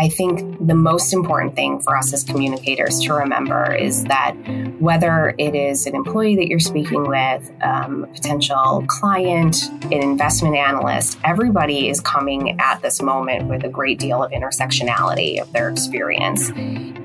I 0.00 0.08
think 0.08 0.66
the 0.66 0.74
most 0.74 1.12
important 1.12 1.54
thing 1.54 1.78
for 1.78 1.94
us 1.94 2.14
as 2.14 2.24
communicators 2.24 3.00
to 3.00 3.12
remember 3.12 3.74
is 3.74 4.02
that 4.04 4.34
whether 4.78 5.34
it 5.36 5.54
is 5.54 5.86
an 5.86 5.94
employee 5.94 6.36
that 6.36 6.48
you're 6.48 6.58
speaking 6.58 7.06
with, 7.06 7.50
um, 7.60 8.04
a 8.04 8.06
potential 8.06 8.82
client, 8.88 9.68
an 9.92 10.02
investment 10.02 10.56
analyst, 10.56 11.18
everybody 11.22 11.90
is 11.90 12.00
coming 12.00 12.58
at 12.58 12.80
this 12.80 13.02
moment 13.02 13.48
with 13.48 13.62
a 13.62 13.68
great 13.68 13.98
deal 13.98 14.22
of 14.22 14.30
intersectionality 14.30 15.38
of 15.38 15.52
their 15.52 15.68
experience. 15.68 16.48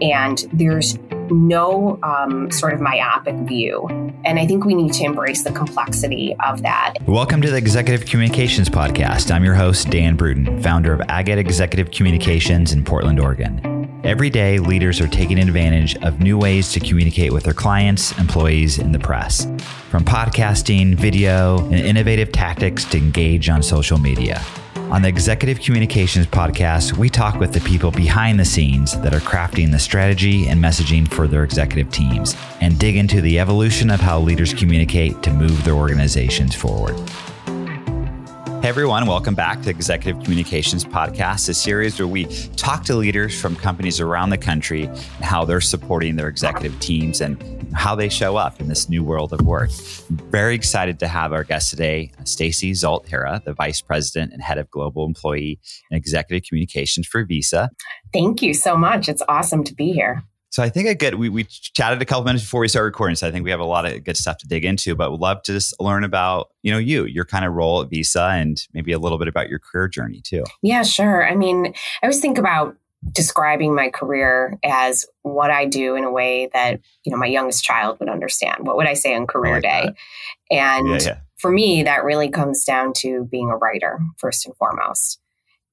And 0.02 0.48
there's 0.54 0.98
no 1.32 2.00
um, 2.04 2.52
sort 2.52 2.74
of 2.74 2.82
myopic 2.82 3.36
view. 3.48 3.88
And 4.26 4.40
I 4.40 4.46
think 4.46 4.66
we 4.66 4.74
need 4.74 4.94
to 4.94 5.04
embrace 5.04 5.44
the 5.44 5.52
complexity 5.52 6.36
of 6.46 6.62
that. 6.62 6.96
Welcome 7.06 7.42
to 7.42 7.50
the 7.50 7.58
Executive 7.58 8.08
Communications 8.08 8.70
Podcast. 8.70 9.32
I'm 9.32 9.44
your 9.44 9.56
host, 9.56 9.90
Dan 9.90 10.16
Bruton, 10.16 10.62
founder 10.62 10.94
of 10.94 11.02
Agate 11.10 11.38
Executive 11.38 11.92
Communications 11.92 12.74
in 12.74 12.84
Portland, 12.84 13.20
Oregon. 13.20 13.76
Every 14.04 14.30
day, 14.30 14.60
leaders 14.60 15.02
are 15.02 15.08
taking 15.08 15.40
advantage 15.40 15.96
of 16.04 16.20
new 16.20 16.38
ways 16.38 16.72
to 16.74 16.80
communicate 16.80 17.34
with 17.34 17.44
their 17.44 17.56
clients, 17.56 18.16
employees, 18.20 18.78
and 18.78 18.94
the 18.94 19.00
press. 19.00 19.48
From 19.90 20.06
podcasting, 20.06 20.94
video, 20.94 21.58
and 21.66 21.76
innovative 21.76 22.32
tactics 22.32 22.86
to 22.86 22.98
engage 22.98 23.50
on 23.50 23.64
social 23.64 23.98
media. 23.98 24.44
On 24.92 25.02
the 25.02 25.08
Executive 25.08 25.60
Communications 25.60 26.28
Podcast, 26.28 26.96
we 26.96 27.10
talk 27.10 27.40
with 27.40 27.52
the 27.52 27.60
people 27.62 27.90
behind 27.90 28.40
the 28.40 28.46
scenes 28.46 28.98
that 29.02 29.16
are 29.16 29.20
crafting 29.20 29.72
the 29.72 29.80
strategy 29.80 30.48
and 30.48 30.64
messaging 30.64 31.08
for 31.08 31.28
their 31.28 31.44
executive 31.44 31.92
teams 31.92 32.36
and 32.62 32.78
dig 32.78 32.96
into 32.96 33.20
the 33.20 33.40
evolution 33.40 33.90
of 33.90 34.00
how 34.00 34.20
leaders 34.20 34.54
communicate 34.54 35.24
to 35.24 35.34
move 35.34 35.64
their 35.64 35.74
organizations 35.74 36.54
forward. 36.54 36.96
Hey 38.66 38.70
everyone, 38.70 39.06
welcome 39.06 39.36
back 39.36 39.62
to 39.62 39.70
Executive 39.70 40.24
Communications 40.24 40.84
Podcast, 40.84 41.48
a 41.50 41.54
series 41.54 42.00
where 42.00 42.08
we 42.08 42.26
talk 42.56 42.84
to 42.86 42.96
leaders 42.96 43.40
from 43.40 43.56
companies 43.56 44.00
around 44.00 44.32
the 44.32 44.40
country 44.40 44.86
and 44.86 45.24
how 45.24 45.46
they're 45.46 45.62
supporting 45.62 46.16
their 46.16 46.28
executive 46.28 46.80
teams 46.80 47.22
and 47.22 47.38
how 47.76 47.94
they 47.94 48.10
show 48.10 48.38
up 48.38 48.60
in 48.60 48.68
this 48.68 48.90
new 48.90 49.04
world 49.04 49.34
of 49.34 49.42
work. 49.42 49.70
Very 50.10 50.56
excited 50.56 50.98
to 51.02 51.08
have 51.08 51.32
our 51.32 51.44
guest 51.44 51.70
today, 51.70 52.12
Stacy 52.24 52.72
Zolt 52.72 53.08
Hara, 53.08 53.40
the 53.46 53.54
Vice 53.54 53.82
President 53.82 54.34
and 54.34 54.42
Head 54.42 54.58
of 54.58 54.68
Global 54.72 55.06
Employee 55.06 55.60
and 55.92 55.98
Executive 56.00 56.50
Communications 56.50 57.06
for 57.06 57.24
Visa. 57.24 57.70
Thank 58.14 58.42
you 58.42 58.56
so 58.56 58.76
much. 58.76 59.08
It's 59.08 59.22
awesome 59.30 59.64
to 59.64 59.76
be 59.76 59.92
here. 59.92 60.24
So 60.56 60.64
I 60.64 60.70
think 60.70 60.88
I 60.88 60.94
get 60.94 61.20
we, 61.20 61.28
we 61.28 61.44
chatted 61.44 62.02
a 62.02 62.06
couple 62.06 62.24
minutes 62.24 62.46
before 62.46 62.62
we 62.62 62.70
started 62.70 62.86
recording, 62.86 63.18
so 63.18 63.28
I 63.28 63.32
think 63.32 63.44
we 63.44 63.52
have 63.52 63.60
a 63.60 63.66
lot 63.66 63.86
of 63.86 64.02
good 64.06 64.16
stuff 64.16 64.38
to 64.38 64.48
dig 64.48 64.64
into. 64.64 64.96
But 64.96 65.12
would 65.12 65.20
love 65.20 65.44
to 65.44 65.52
just 65.52 65.78
learn 65.82 66.06
about 66.06 66.48
you 66.64 66.72
know 66.72 66.78
you, 66.78 67.04
your 67.04 67.26
kind 67.26 67.44
of 67.44 67.52
role 67.52 67.82
at 67.82 67.90
Visa, 67.90 68.30
and 68.32 68.66
maybe 68.74 68.94
a 68.94 68.98
little 68.98 69.18
bit 69.18 69.28
about 69.28 69.50
your 69.50 69.60
career 69.60 69.90
journey 69.90 70.22
too. 70.22 70.46
Yeah, 70.62 70.84
sure. 70.84 71.28
I 71.28 71.36
mean, 71.36 71.74
I 72.02 72.06
always 72.06 72.22
think 72.22 72.38
about 72.38 72.78
describing 73.12 73.76
my 73.76 73.90
career 73.90 74.58
as 74.64 75.06
what 75.24 75.52
I 75.52 75.66
do 75.66 75.98
in 75.98 76.06
a 76.06 76.10
way 76.10 76.50
that 76.54 76.80
you 77.04 77.12
know 77.12 77.18
my 77.18 77.26
youngest 77.26 77.66
child 77.66 78.00
would 78.00 78.08
understand. 78.08 78.66
What 78.66 78.78
would 78.78 78.88
I 78.88 78.94
say 78.94 79.14
on 79.14 79.28
career 79.28 79.56
like 79.56 79.64
day? 79.64 79.82
That. 79.88 80.56
And 80.56 80.88
yeah, 80.88 81.00
yeah. 81.06 81.18
for 81.36 81.52
me, 81.52 81.84
that 81.84 82.06
really 82.06 82.30
comes 82.30 82.64
down 82.64 82.94
to 83.00 83.26
being 83.26 83.50
a 83.50 83.58
writer 83.58 84.00
first 84.20 84.46
and 84.46 84.56
foremost. 84.56 85.20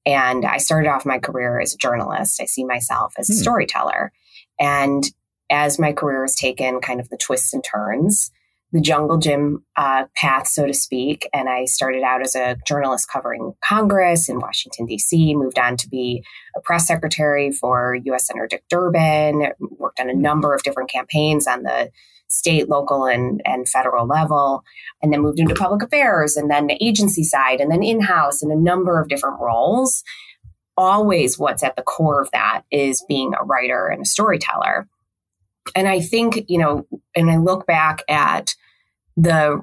And 0.05 0.43
I 0.43 0.57
started 0.57 0.89
off 0.89 1.05
my 1.05 1.19
career 1.19 1.61
as 1.61 1.73
a 1.73 1.77
journalist. 1.77 2.41
I 2.41 2.45
see 2.47 2.65
myself 2.65 3.13
as 3.17 3.29
a 3.29 3.33
hmm. 3.33 3.39
storyteller. 3.39 4.11
And 4.59 5.03
as 5.49 5.79
my 5.79 5.93
career 5.93 6.21
has 6.23 6.35
taken 6.35 6.79
kind 6.79 6.99
of 6.99 7.09
the 7.09 7.17
twists 7.17 7.53
and 7.53 7.63
turns, 7.63 8.31
the 8.73 8.81
jungle 8.81 9.19
gym 9.19 9.63
uh, 9.77 10.05
path, 10.15 10.47
so 10.47 10.65
to 10.65 10.73
speak. 10.73 11.29
And 11.31 11.47
I 11.47 11.65
started 11.65 12.01
out 12.01 12.23
as 12.23 12.35
a 12.35 12.57
journalist 12.67 13.07
covering 13.11 13.53
Congress 13.63 14.27
in 14.27 14.39
Washington, 14.39 14.87
D.C., 14.87 15.35
moved 15.35 15.59
on 15.59 15.77
to 15.77 15.87
be 15.87 16.23
a 16.57 16.61
press 16.61 16.87
secretary 16.87 17.51
for 17.51 17.95
U.S. 18.05 18.25
Senator 18.25 18.47
Dick 18.47 18.63
Durbin, 18.69 19.51
worked 19.59 19.99
on 19.99 20.09
a 20.09 20.15
number 20.15 20.55
of 20.55 20.63
different 20.63 20.89
campaigns 20.89 21.45
on 21.45 21.61
the 21.61 21.91
state, 22.29 22.67
local, 22.67 23.05
and, 23.05 23.43
and 23.45 23.69
federal 23.69 24.07
level, 24.07 24.63
and 25.03 25.13
then 25.13 25.21
moved 25.21 25.39
into 25.39 25.53
public 25.53 25.83
affairs 25.83 26.35
and 26.35 26.49
then 26.49 26.65
the 26.65 26.83
agency 26.83 27.23
side 27.23 27.61
and 27.61 27.71
then 27.71 27.83
in 27.83 28.01
house 28.01 28.41
in 28.41 28.49
a 28.49 28.55
number 28.55 28.99
of 28.99 29.07
different 29.07 29.39
roles 29.39 30.03
always 30.77 31.37
what's 31.37 31.63
at 31.63 31.75
the 31.75 31.83
core 31.83 32.21
of 32.21 32.31
that 32.31 32.63
is 32.71 33.03
being 33.07 33.33
a 33.39 33.43
writer 33.43 33.87
and 33.87 34.01
a 34.01 34.05
storyteller. 34.05 34.87
And 35.75 35.87
I 35.87 36.01
think, 36.01 36.45
you 36.47 36.57
know, 36.57 36.85
and 37.15 37.31
I 37.31 37.37
look 37.37 37.65
back 37.65 38.03
at 38.09 38.55
the 39.15 39.61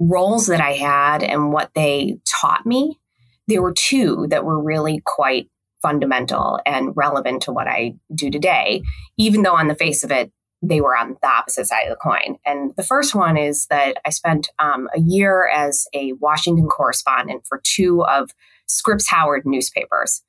roles 0.00 0.46
that 0.46 0.60
I 0.60 0.72
had 0.72 1.22
and 1.22 1.52
what 1.52 1.70
they 1.74 2.18
taught 2.40 2.66
me, 2.66 2.98
there 3.46 3.62
were 3.62 3.72
two 3.72 4.26
that 4.30 4.44
were 4.44 4.62
really 4.62 5.00
quite 5.04 5.48
fundamental 5.80 6.60
and 6.66 6.92
relevant 6.96 7.42
to 7.42 7.52
what 7.52 7.68
I 7.68 7.94
do 8.14 8.30
today, 8.30 8.82
even 9.16 9.42
though 9.42 9.54
on 9.54 9.68
the 9.68 9.74
face 9.74 10.04
of 10.04 10.10
it, 10.10 10.32
they 10.60 10.80
were 10.80 10.96
on 10.96 11.16
the 11.22 11.28
opposite 11.28 11.66
side 11.66 11.84
of 11.84 11.90
the 11.90 11.96
coin. 11.96 12.36
And 12.44 12.72
the 12.76 12.82
first 12.82 13.14
one 13.14 13.36
is 13.36 13.66
that 13.70 13.98
I 14.04 14.10
spent 14.10 14.48
um, 14.58 14.88
a 14.94 15.00
year 15.00 15.48
as 15.48 15.86
a 15.94 16.14
Washington 16.14 16.66
correspondent 16.66 17.46
for 17.48 17.60
two 17.62 18.04
of 18.04 18.30
Scripps 18.66 19.08
Howard 19.08 19.46
newspapers 19.46 20.22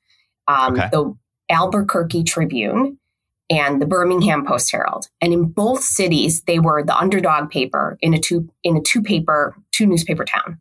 um, 0.50 0.74
okay. 0.74 0.88
the 0.90 1.14
Albuquerque 1.50 2.24
Tribune 2.24 2.98
and 3.48 3.82
the 3.82 3.86
Birmingham 3.86 4.46
Post 4.46 4.70
Herald. 4.70 5.08
And 5.20 5.32
in 5.32 5.46
both 5.46 5.82
cities, 5.82 6.42
they 6.42 6.58
were 6.58 6.84
the 6.84 6.96
underdog 6.96 7.50
paper 7.50 7.98
in 8.00 8.14
a 8.14 8.18
two 8.18 8.48
in 8.62 8.76
a 8.76 8.80
two 8.80 9.02
paper 9.02 9.56
two 9.72 9.86
newspaper 9.86 10.24
town, 10.24 10.58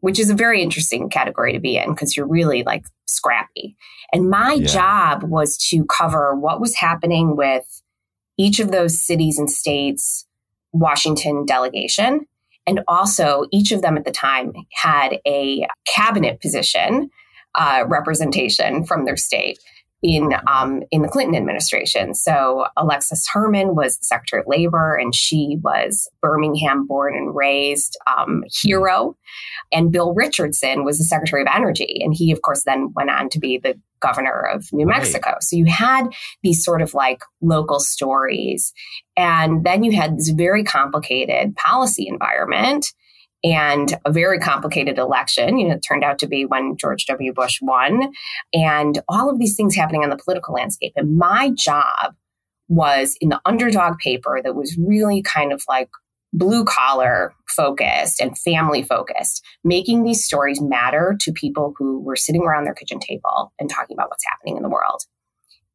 which 0.00 0.18
is 0.18 0.30
a 0.30 0.34
very 0.34 0.62
interesting 0.62 1.08
category 1.08 1.52
to 1.52 1.60
be 1.60 1.76
in 1.76 1.90
because 1.90 2.16
you're 2.16 2.26
really 2.26 2.62
like 2.64 2.84
scrappy. 3.06 3.76
And 4.12 4.30
my 4.30 4.54
yeah. 4.54 4.66
job 4.66 5.22
was 5.24 5.56
to 5.70 5.84
cover 5.84 6.34
what 6.34 6.60
was 6.60 6.74
happening 6.74 7.36
with 7.36 7.82
each 8.38 8.60
of 8.60 8.70
those 8.70 9.02
cities 9.02 9.38
and 9.38 9.50
states 9.50 10.26
Washington 10.72 11.46
delegation. 11.46 12.26
And 12.68 12.80
also, 12.88 13.46
each 13.52 13.70
of 13.70 13.80
them 13.80 13.96
at 13.96 14.04
the 14.04 14.10
time 14.10 14.52
had 14.72 15.20
a 15.24 15.68
cabinet 15.86 16.40
position 16.40 17.10
uh, 17.56 17.84
representation 17.88 18.84
from 18.84 19.04
their 19.04 19.16
state 19.16 19.58
in 20.02 20.34
um, 20.46 20.82
in 20.90 21.02
the 21.02 21.08
Clinton 21.08 21.34
administration. 21.34 22.14
So 22.14 22.66
Alexis 22.76 23.26
Herman 23.32 23.74
was 23.74 23.98
the 23.98 24.04
Secretary 24.04 24.40
of 24.40 24.46
Labor, 24.46 24.94
and 24.94 25.14
she 25.14 25.58
was 25.62 26.08
Birmingham 26.20 26.86
born 26.86 27.16
and 27.16 27.34
raised 27.34 27.96
um, 28.06 28.44
hero. 28.62 29.16
And 29.72 29.90
Bill 29.90 30.14
Richardson 30.14 30.84
was 30.84 30.98
the 30.98 31.04
Secretary 31.04 31.42
of 31.42 31.48
Energy, 31.52 32.00
and 32.02 32.14
he, 32.14 32.30
of 32.30 32.42
course, 32.42 32.64
then 32.64 32.92
went 32.94 33.10
on 33.10 33.28
to 33.30 33.38
be 33.38 33.58
the 33.58 33.78
governor 34.00 34.48
of 34.54 34.66
New 34.72 34.86
right. 34.86 34.98
Mexico. 34.98 35.36
So 35.40 35.56
you 35.56 35.64
had 35.64 36.04
these 36.42 36.62
sort 36.62 36.82
of 36.82 36.92
like 36.94 37.22
local 37.40 37.80
stories, 37.80 38.72
and 39.16 39.64
then 39.64 39.82
you 39.82 39.92
had 39.92 40.18
this 40.18 40.28
very 40.28 40.62
complicated 40.62 41.56
policy 41.56 42.06
environment 42.06 42.92
and 43.46 43.96
a 44.04 44.12
very 44.12 44.40
complicated 44.40 44.98
election. 44.98 45.58
You 45.58 45.68
know, 45.68 45.74
it 45.76 45.84
turned 45.86 46.02
out 46.02 46.18
to 46.18 46.26
be 46.26 46.44
when 46.44 46.76
George 46.76 47.06
W. 47.06 47.32
Bush 47.32 47.60
won, 47.62 48.12
and 48.52 49.00
all 49.08 49.30
of 49.30 49.38
these 49.38 49.54
things 49.54 49.76
happening 49.76 50.02
on 50.02 50.10
the 50.10 50.16
political 50.16 50.54
landscape. 50.54 50.92
And 50.96 51.16
my 51.16 51.50
job 51.50 52.16
was 52.68 53.16
in 53.20 53.28
the 53.28 53.40
underdog 53.44 53.98
paper 53.98 54.40
that 54.42 54.56
was 54.56 54.76
really 54.76 55.22
kind 55.22 55.52
of 55.52 55.62
like 55.68 55.88
blue 56.32 56.64
collar 56.64 57.32
focused 57.48 58.20
and 58.20 58.36
family 58.36 58.82
focused, 58.82 59.44
making 59.62 60.02
these 60.02 60.24
stories 60.24 60.60
matter 60.60 61.16
to 61.20 61.32
people 61.32 61.72
who 61.78 62.00
were 62.00 62.16
sitting 62.16 62.42
around 62.42 62.64
their 62.64 62.74
kitchen 62.74 62.98
table 62.98 63.52
and 63.60 63.70
talking 63.70 63.96
about 63.96 64.10
what's 64.10 64.26
happening 64.26 64.56
in 64.56 64.64
the 64.64 64.68
world. 64.68 65.04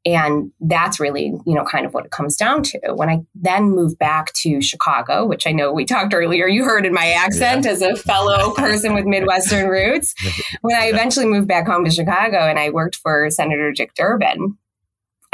And 0.05 0.51
that's 0.59 0.99
really, 0.99 1.25
you 1.45 1.53
know, 1.53 1.63
kind 1.63 1.85
of 1.85 1.93
what 1.93 2.05
it 2.05 2.11
comes 2.11 2.35
down 2.35 2.63
to. 2.63 2.79
When 2.95 3.09
I 3.09 3.19
then 3.35 3.69
moved 3.69 3.99
back 3.99 4.33
to 4.33 4.61
Chicago, 4.61 5.25
which 5.27 5.45
I 5.45 5.51
know 5.51 5.71
we 5.71 5.85
talked 5.85 6.13
earlier, 6.13 6.47
you 6.47 6.63
heard 6.63 6.85
in 6.85 6.93
my 6.93 7.11
accent 7.11 7.65
yeah. 7.65 7.71
as 7.71 7.81
a 7.83 7.95
fellow 7.95 8.51
person 8.55 8.95
with 8.95 9.05
Midwestern 9.05 9.67
roots. 9.67 10.15
When 10.61 10.75
I 10.75 10.85
eventually 10.85 11.25
moved 11.25 11.47
back 11.47 11.67
home 11.67 11.85
to 11.85 11.91
Chicago 11.91 12.37
and 12.37 12.59
I 12.59 12.69
worked 12.69 12.95
for 12.95 13.29
Senator 13.29 13.71
Dick 13.71 13.93
Durbin, 13.95 14.57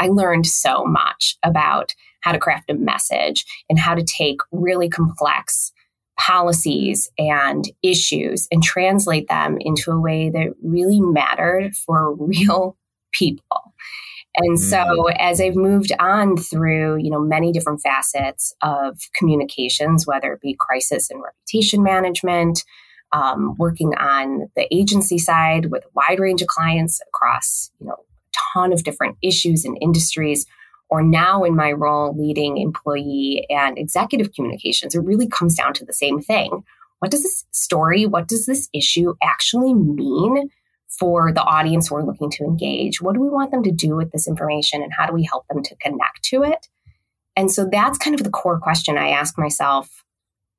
I 0.00 0.08
learned 0.08 0.46
so 0.46 0.84
much 0.84 1.36
about 1.42 1.94
how 2.20 2.32
to 2.32 2.38
craft 2.38 2.70
a 2.70 2.74
message 2.74 3.44
and 3.68 3.78
how 3.78 3.94
to 3.94 4.02
take 4.02 4.40
really 4.52 4.88
complex 4.88 5.72
policies 6.18 7.10
and 7.18 7.70
issues 7.82 8.48
and 8.50 8.62
translate 8.62 9.28
them 9.28 9.56
into 9.60 9.90
a 9.90 10.00
way 10.00 10.30
that 10.30 10.54
really 10.62 11.00
mattered 11.00 11.74
for 11.76 12.14
real 12.18 12.76
people. 13.12 13.72
And 14.38 14.56
mm-hmm. 14.56 14.94
so 14.96 15.06
as 15.18 15.40
I've 15.40 15.56
moved 15.56 15.92
on 15.98 16.36
through, 16.36 16.96
you 16.96 17.10
know, 17.10 17.20
many 17.20 17.52
different 17.52 17.80
facets 17.80 18.54
of 18.62 18.98
communications, 19.16 20.06
whether 20.06 20.32
it 20.32 20.40
be 20.40 20.56
crisis 20.58 21.10
and 21.10 21.22
reputation 21.22 21.82
management, 21.82 22.64
um, 23.12 23.56
working 23.58 23.94
on 23.94 24.48
the 24.54 24.72
agency 24.74 25.18
side 25.18 25.66
with 25.70 25.84
a 25.84 25.88
wide 25.94 26.20
range 26.20 26.42
of 26.42 26.48
clients 26.48 27.00
across, 27.08 27.70
you 27.80 27.86
know, 27.86 27.94
a 27.94 28.54
ton 28.54 28.72
of 28.72 28.84
different 28.84 29.16
issues 29.22 29.64
and 29.64 29.78
industries, 29.80 30.46
or 30.90 31.02
now 31.02 31.44
in 31.44 31.56
my 31.56 31.72
role 31.72 32.14
leading 32.16 32.58
employee 32.58 33.46
and 33.50 33.76
executive 33.76 34.32
communications, 34.32 34.94
it 34.94 35.04
really 35.04 35.28
comes 35.28 35.54
down 35.54 35.74
to 35.74 35.84
the 35.84 35.92
same 35.92 36.20
thing. 36.20 36.62
What 37.00 37.10
does 37.10 37.22
this 37.22 37.44
story, 37.50 38.06
what 38.06 38.28
does 38.28 38.46
this 38.46 38.68
issue 38.72 39.14
actually 39.22 39.74
mean 39.74 40.50
for 40.88 41.32
the 41.32 41.42
audience 41.42 41.90
we're 41.90 42.04
looking 42.04 42.30
to 42.30 42.44
engage. 42.44 43.00
What 43.00 43.14
do 43.14 43.20
we 43.20 43.28
want 43.28 43.50
them 43.50 43.62
to 43.62 43.70
do 43.70 43.94
with 43.96 44.10
this 44.10 44.26
information 44.26 44.82
and 44.82 44.92
how 44.96 45.06
do 45.06 45.12
we 45.12 45.24
help 45.24 45.46
them 45.48 45.62
to 45.62 45.76
connect 45.76 46.24
to 46.24 46.42
it? 46.42 46.68
And 47.36 47.52
so 47.52 47.68
that's 47.70 47.98
kind 47.98 48.14
of 48.14 48.24
the 48.24 48.30
core 48.30 48.58
question 48.58 48.98
I 48.98 49.10
ask 49.10 49.38
myself 49.38 50.02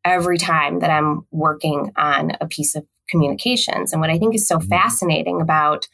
every 0.06 0.38
time 0.38 0.80
that 0.80 0.90
I'm 0.90 1.26
working 1.32 1.92
on 1.98 2.32
a 2.40 2.48
piece 2.48 2.76
of 2.76 2.86
communications. 3.10 3.92
And 3.92 4.02
what 4.02 4.10
I 4.10 4.18
think 4.18 4.36
is 4.36 4.48
so 4.48 4.58
mm-hmm. 4.58 4.70
fascinating 4.70 5.42
about 5.42 5.88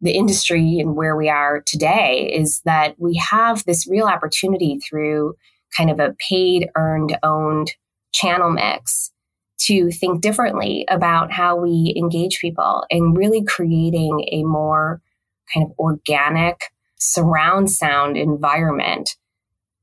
the 0.00 0.12
industry 0.12 0.78
and 0.78 0.94
where 0.94 1.16
we 1.16 1.28
are 1.28 1.62
today 1.66 2.30
is 2.32 2.60
that 2.64 2.94
we 2.98 3.16
have 3.16 3.64
this 3.64 3.88
real 3.88 4.06
opportunity 4.06 4.78
through 4.78 5.34
kind 5.76 5.90
of 5.90 5.98
a 5.98 6.14
paid, 6.28 6.68
earned, 6.76 7.18
owned 7.22 7.72
channel 8.12 8.50
mix 8.50 9.12
to 9.58 9.90
think 9.90 10.20
differently 10.20 10.84
about 10.88 11.32
how 11.32 11.56
we 11.56 11.94
engage 11.96 12.38
people 12.40 12.84
and 12.90 13.16
really 13.16 13.44
creating 13.44 14.26
a 14.32 14.44
more 14.44 15.00
kind 15.52 15.66
of 15.66 15.72
organic 15.78 16.72
surround 16.96 17.70
sound 17.70 18.16
environment 18.16 19.16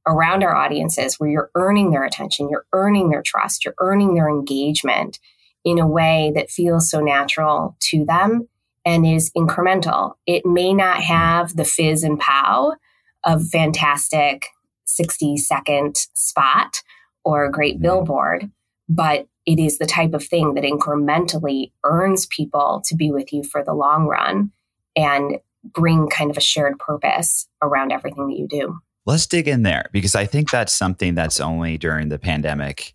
around 0.08 0.44
our 0.44 0.56
audiences 0.56 1.20
where 1.20 1.30
you're 1.30 1.52
earning 1.56 1.92
their 1.92 2.04
attention, 2.04 2.50
you're 2.50 2.68
earning 2.74 3.10
their 3.10 3.24
trust, 3.24 3.66
you're 3.66 3.76
earning 3.80 4.14
their 4.14 4.30
engagement 4.30 5.20
in 5.64 5.80
a 5.80 5.88
way 5.88 6.32
that 6.36 6.50
feels 6.50 6.90
so 6.90 7.02
natural 7.02 7.76
to 7.80 8.06
them 8.06 8.48
and 8.86 9.06
is 9.06 9.32
incremental. 9.36 10.14
It 10.28 10.46
may 10.46 10.74
not 10.74 11.02
have 11.02 11.56
the 11.56 11.66
fizz 11.66 12.04
and 12.04 12.20
pow 12.20 12.76
of 13.24 13.48
fantastic 13.50 14.46
60 14.86 15.38
second 15.38 15.96
spot 16.14 16.84
or 17.24 17.44
a 17.44 17.52
great 17.52 17.76
mm-hmm. 17.76 17.84
billboard, 17.84 18.52
but 18.88 19.28
it 19.46 19.60
is 19.60 19.78
the 19.78 19.86
type 19.86 20.14
of 20.14 20.24
thing 20.24 20.56
that 20.56 20.64
incrementally 20.64 21.72
earns 21.84 22.26
people 22.28 22.82
to 22.86 22.96
be 22.96 23.12
with 23.12 23.32
you 23.32 23.44
for 23.44 23.64
the 23.64 23.74
long 23.74 24.08
run 24.08 24.52
and 24.96 25.40
bring 25.64 26.08
kind 26.08 26.32
of 26.32 26.38
a 26.38 26.42
shared 26.42 26.78
purpose 26.80 27.48
around 27.62 27.92
everything 27.92 28.28
that 28.28 28.38
you 28.38 28.48
do. 28.48 28.78
Let's 29.06 29.28
dig 29.28 29.48
in 29.48 29.64
there 29.64 29.90
because 29.92 30.16
I 30.16 30.26
think 30.26 30.50
that's 30.50 30.74
something 30.74 31.14
that's 31.14 31.40
only 31.40 31.78
during 31.78 32.10
the 32.10 32.18
pandemic 32.18 32.94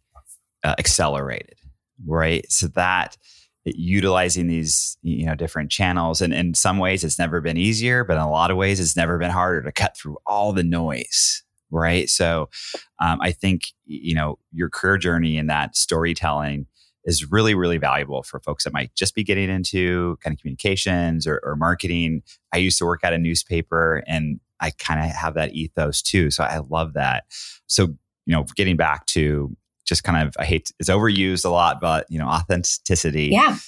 uh, 0.65 0.75
accelerated, 0.79 1.57
right? 2.05 2.51
So 2.51 2.67
that 2.69 3.17
utilizing 3.65 4.47
these 4.47 4.97
you 5.03 5.27
know 5.27 5.35
different 5.35 5.71
channels 5.71 6.23
and 6.23 6.33
in 6.33 6.55
some 6.55 6.79
ways 6.79 7.05
it's 7.05 7.19
never 7.19 7.43
been 7.43 7.59
easier 7.59 8.05
but 8.05 8.15
in 8.15 8.23
a 8.23 8.31
lot 8.31 8.51
of 8.51 8.57
ways 8.57 8.81
it's 8.81 8.97
never 8.97 9.19
been 9.19 9.31
harder 9.31 9.63
to 9.63 9.71
cut 9.71 9.95
through 9.97 10.17
all 10.27 10.53
the 10.53 10.63
noise 10.63 11.43
right 11.71 12.09
so 12.09 12.49
um, 13.01 13.19
i 13.23 13.31
think 13.31 13.69
you 13.87 14.15
know 14.15 14.39
your 14.53 14.69
career 14.69 14.97
journey 14.97 15.39
and 15.39 15.49
that 15.49 15.77
storytelling 15.77 16.67
is 17.05 17.31
really 17.31 17.55
really 17.55 17.79
valuable 17.79 18.23
for 18.23 18.41
folks 18.41 18.65
that 18.65 18.73
might 18.73 18.95
just 18.95 19.15
be 19.15 19.25
getting 19.25 19.49
into 19.49 20.17
kind 20.23 20.35
of 20.35 20.41
communications 20.41 21.27
or, 21.27 21.41
or 21.45 21.57
marketing 21.57 22.23
i 22.53 22.59
used 22.59 22.79
to 22.79 22.85
work 22.85 23.01
at 23.03 23.13
a 23.13 23.19
newspaper 23.19 24.03
and 24.07 24.41
i 24.61 24.71
kind 24.79 25.01
of 25.01 25.07
have 25.15 25.35
that 25.35 25.53
ethos 25.53 26.03
too 26.03 26.31
so 26.31 26.45
i 26.45 26.61
love 26.69 26.93
that 26.95 27.25
so 27.67 27.85
you 28.27 28.35
know 28.35 28.45
getting 28.55 28.77
back 28.77 29.07
to 29.07 29.57
just 29.91 30.05
kind 30.05 30.27
of 30.27 30.35
I 30.39 30.45
hate 30.47 30.71
it's 30.79 30.89
overused 30.89 31.45
a 31.45 31.51
lot, 31.51 31.81
but 31.81 32.07
you 32.09 32.19
know 32.19 32.27
authenticity. 32.27 33.29
Yeah. 33.33 33.59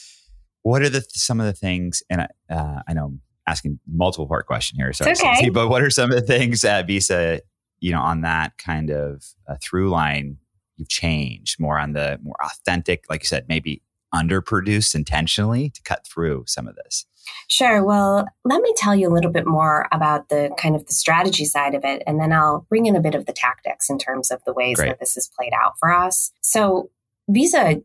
What 0.63 0.81
are 0.81 0.89
the 0.89 1.05
some 1.11 1.41
of 1.41 1.47
the 1.47 1.53
things? 1.53 2.03
And 2.09 2.23
I, 2.23 2.29
uh, 2.49 2.83
I 2.89 2.93
know 2.95 3.07
I'm 3.07 3.21
asking 3.47 3.81
multiple 3.93 4.29
part 4.29 4.47
question 4.47 4.79
here, 4.79 4.93
so 4.93 5.05
okay. 5.05 5.51
but 5.51 5.69
what 5.69 5.83
are 5.83 5.91
some 5.91 6.11
of 6.11 6.17
the 6.17 6.27
things 6.27 6.65
at 6.65 6.87
Visa? 6.87 7.41
You 7.83 7.93
know, 7.93 8.01
on 8.01 8.21
that 8.23 8.57
kind 8.59 8.91
of 8.91 9.25
uh, 9.49 9.57
through 9.61 9.91
line, 9.91 10.39
you've 10.77 10.89
changed 10.89 11.61
more 11.61 11.79
on 11.79 11.93
the 11.93 12.19
more 12.23 12.37
authentic, 12.43 13.05
like 13.11 13.23
you 13.23 13.27
said, 13.27 13.47
maybe 13.49 13.83
underproduced 14.15 14.95
intentionally 14.95 15.71
to 15.71 15.83
cut 15.83 16.07
through 16.07 16.45
some 16.47 16.69
of 16.69 16.77
this. 16.77 17.07
Sure. 17.49 17.85
Well, 17.85 18.27
let 18.45 18.63
me 18.63 18.73
tell 18.77 18.95
you 18.95 19.09
a 19.09 19.15
little 19.15 19.31
bit 19.31 19.47
more 19.47 19.87
about 19.93 20.29
the 20.29 20.51
kind 20.59 20.75
of 20.75 20.87
the 20.87 20.93
strategy 20.93 21.45
side 21.45 21.75
of 21.75 21.85
it, 21.85 22.03
and 22.07 22.21
then 22.21 22.33
I'll 22.33 22.67
bring 22.69 22.87
in 22.87 22.97
a 22.97 23.01
bit 23.01 23.15
of 23.15 23.27
the 23.27 23.33
tactics 23.33 23.89
in 23.89 23.99
terms 23.99 24.31
of 24.31 24.41
the 24.45 24.53
ways 24.53 24.77
Great. 24.77 24.89
that 24.89 25.01
this 25.01 25.15
has 25.15 25.31
played 25.37 25.53
out 25.53 25.79
for 25.79 25.93
us. 25.93 26.33
So, 26.43 26.91
Visa, 27.29 27.81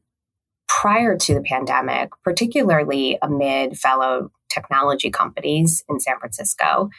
prior 0.68 1.18
to 1.18 1.34
the 1.34 1.42
pandemic, 1.42 2.10
particularly 2.24 3.18
amid 3.22 3.78
fellow 3.78 4.32
technology 4.50 5.10
companies 5.10 5.84
in 5.90 6.00
San 6.00 6.20
Francisco, 6.20 6.90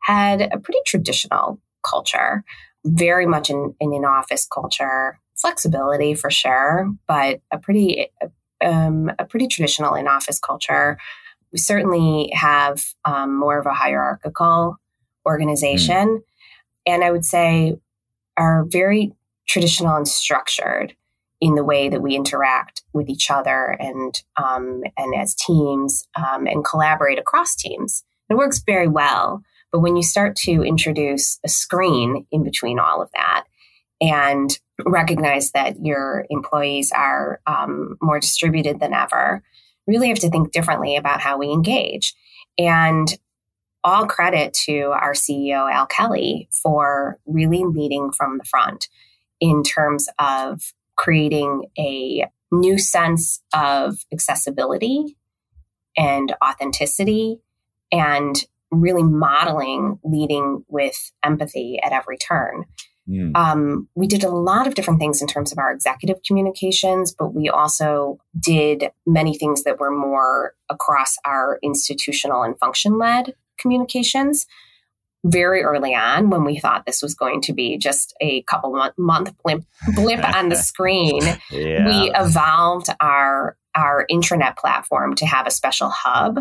had 0.00 0.40
a 0.40 0.58
pretty 0.58 0.80
traditional 0.86 1.60
culture, 1.88 2.44
very 2.84 3.26
much 3.26 3.50
in, 3.50 3.74
in 3.80 3.92
an 3.92 4.04
office 4.04 4.46
culture, 4.46 5.18
flexibility 5.36 6.14
for 6.14 6.30
sure, 6.30 6.90
but 7.06 7.40
a 7.50 7.58
pretty 7.58 8.08
um, 8.64 9.10
a 9.18 9.24
pretty 9.24 9.48
traditional 9.48 9.94
in 9.94 10.06
office 10.06 10.38
culture 10.38 10.96
we 11.52 11.58
certainly 11.58 12.30
have 12.32 12.82
um, 13.04 13.38
more 13.38 13.58
of 13.58 13.66
a 13.66 13.74
hierarchical 13.74 14.78
organization. 15.26 16.18
Mm. 16.18 16.22
And 16.86 17.04
I 17.04 17.12
would 17.12 17.24
say 17.24 17.76
are 18.36 18.64
very 18.64 19.12
traditional 19.46 19.94
and 19.96 20.08
structured 20.08 20.96
in 21.40 21.54
the 21.54 21.64
way 21.64 21.88
that 21.88 22.00
we 22.00 22.16
interact 22.16 22.82
with 22.92 23.08
each 23.10 23.30
other 23.30 23.76
and 23.78 24.22
um, 24.36 24.82
and 24.96 25.14
as 25.14 25.34
teams 25.34 26.06
um, 26.16 26.46
and 26.46 26.64
collaborate 26.64 27.18
across 27.18 27.54
teams. 27.54 28.02
It 28.30 28.34
works 28.34 28.62
very 28.64 28.88
well. 28.88 29.42
But 29.72 29.80
when 29.80 29.96
you 29.96 30.02
start 30.02 30.36
to 30.36 30.62
introduce 30.62 31.38
a 31.44 31.48
screen 31.48 32.26
in 32.30 32.44
between 32.44 32.78
all 32.78 33.02
of 33.02 33.10
that 33.14 33.44
and 34.00 34.50
recognize 34.84 35.52
that 35.52 35.84
your 35.84 36.26
employees 36.28 36.92
are 36.94 37.40
um, 37.46 37.96
more 38.02 38.20
distributed 38.20 38.80
than 38.80 38.92
ever, 38.92 39.42
really 39.86 40.08
have 40.08 40.18
to 40.18 40.30
think 40.30 40.52
differently 40.52 40.96
about 40.96 41.20
how 41.20 41.38
we 41.38 41.50
engage. 41.50 42.14
And 42.58 43.08
all 43.84 44.06
credit 44.06 44.54
to 44.54 44.92
our 44.92 45.12
CEO, 45.12 45.72
Al 45.72 45.86
Kelly, 45.86 46.48
for 46.62 47.18
really 47.26 47.64
leading 47.64 48.12
from 48.12 48.38
the 48.38 48.44
front 48.44 48.88
in 49.40 49.62
terms 49.62 50.08
of 50.18 50.72
creating 50.96 51.64
a 51.78 52.26
new 52.52 52.78
sense 52.78 53.40
of 53.52 54.04
accessibility 54.12 55.16
and 55.96 56.34
authenticity 56.44 57.40
and 57.90 58.46
really 58.72 59.02
modeling 59.02 59.98
leading 60.02 60.64
with 60.68 60.96
empathy 61.22 61.78
at 61.82 61.92
every 61.92 62.16
turn. 62.16 62.64
Mm. 63.08 63.36
Um, 63.36 63.88
we 63.94 64.06
did 64.06 64.24
a 64.24 64.30
lot 64.30 64.66
of 64.66 64.74
different 64.74 65.00
things 65.00 65.20
in 65.20 65.28
terms 65.28 65.52
of 65.52 65.58
our 65.58 65.72
executive 65.72 66.22
communications, 66.26 67.12
but 67.12 67.34
we 67.34 67.48
also 67.48 68.18
did 68.38 68.90
many 69.06 69.36
things 69.36 69.64
that 69.64 69.78
were 69.78 69.90
more 69.90 70.54
across 70.70 71.16
our 71.24 71.58
institutional 71.62 72.42
and 72.42 72.58
function 72.58 72.98
led 72.98 73.34
communications. 73.58 74.46
Very 75.24 75.62
early 75.62 75.94
on, 75.94 76.30
when 76.30 76.42
we 76.42 76.58
thought 76.58 76.84
this 76.84 77.00
was 77.00 77.14
going 77.14 77.42
to 77.42 77.52
be 77.52 77.78
just 77.78 78.12
a 78.20 78.42
couple 78.42 78.72
month, 78.72 78.94
month 78.98 79.32
blip, 79.44 79.62
blip 79.94 80.24
on 80.34 80.48
the 80.48 80.56
screen, 80.70 81.22
yeah. 81.50 81.86
we 81.86 82.10
evolved 82.14 82.88
our 83.00 83.56
our 83.74 84.04
intranet 84.10 84.56
platform 84.56 85.14
to 85.14 85.24
have 85.24 85.46
a 85.46 85.50
special 85.50 85.88
hub 85.88 86.40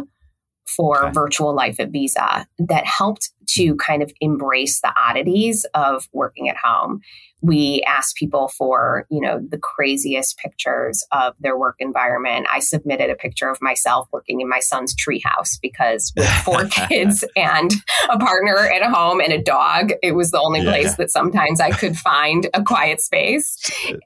for 0.67 1.05
okay. 1.05 1.11
virtual 1.11 1.53
life 1.53 1.79
at 1.79 1.89
Visa 1.89 2.47
that 2.59 2.85
helped 2.85 3.31
to 3.47 3.69
mm-hmm. 3.69 3.77
kind 3.77 4.03
of 4.03 4.11
embrace 4.21 4.81
the 4.81 4.93
oddities 4.97 5.65
of 5.73 6.07
working 6.13 6.49
at 6.49 6.57
home 6.57 7.01
we 7.41 7.83
asked 7.87 8.15
people 8.15 8.49
for 8.49 9.05
you 9.09 9.21
know 9.21 9.39
the 9.49 9.57
craziest 9.57 10.37
pictures 10.37 11.05
of 11.11 11.33
their 11.39 11.57
work 11.57 11.75
environment. 11.79 12.47
I 12.51 12.59
submitted 12.59 13.09
a 13.09 13.15
picture 13.15 13.49
of 13.49 13.61
myself 13.61 14.07
working 14.11 14.41
in 14.41 14.49
my 14.49 14.59
son's 14.59 14.95
treehouse 14.95 15.59
because 15.61 16.13
with 16.15 16.29
four 16.45 16.65
kids 16.65 17.23
and 17.35 17.71
a 18.09 18.17
partner 18.17 18.57
at 18.57 18.81
a 18.81 18.89
home 18.89 19.19
and 19.21 19.33
a 19.33 19.41
dog 19.41 19.91
it 20.01 20.13
was 20.13 20.31
the 20.31 20.39
only 20.39 20.61
yeah. 20.61 20.69
place 20.69 20.95
that 20.95 21.11
sometimes 21.11 21.59
i 21.59 21.71
could 21.71 21.97
find 21.97 22.47
a 22.53 22.63
quiet 22.63 23.01
space. 23.01 23.57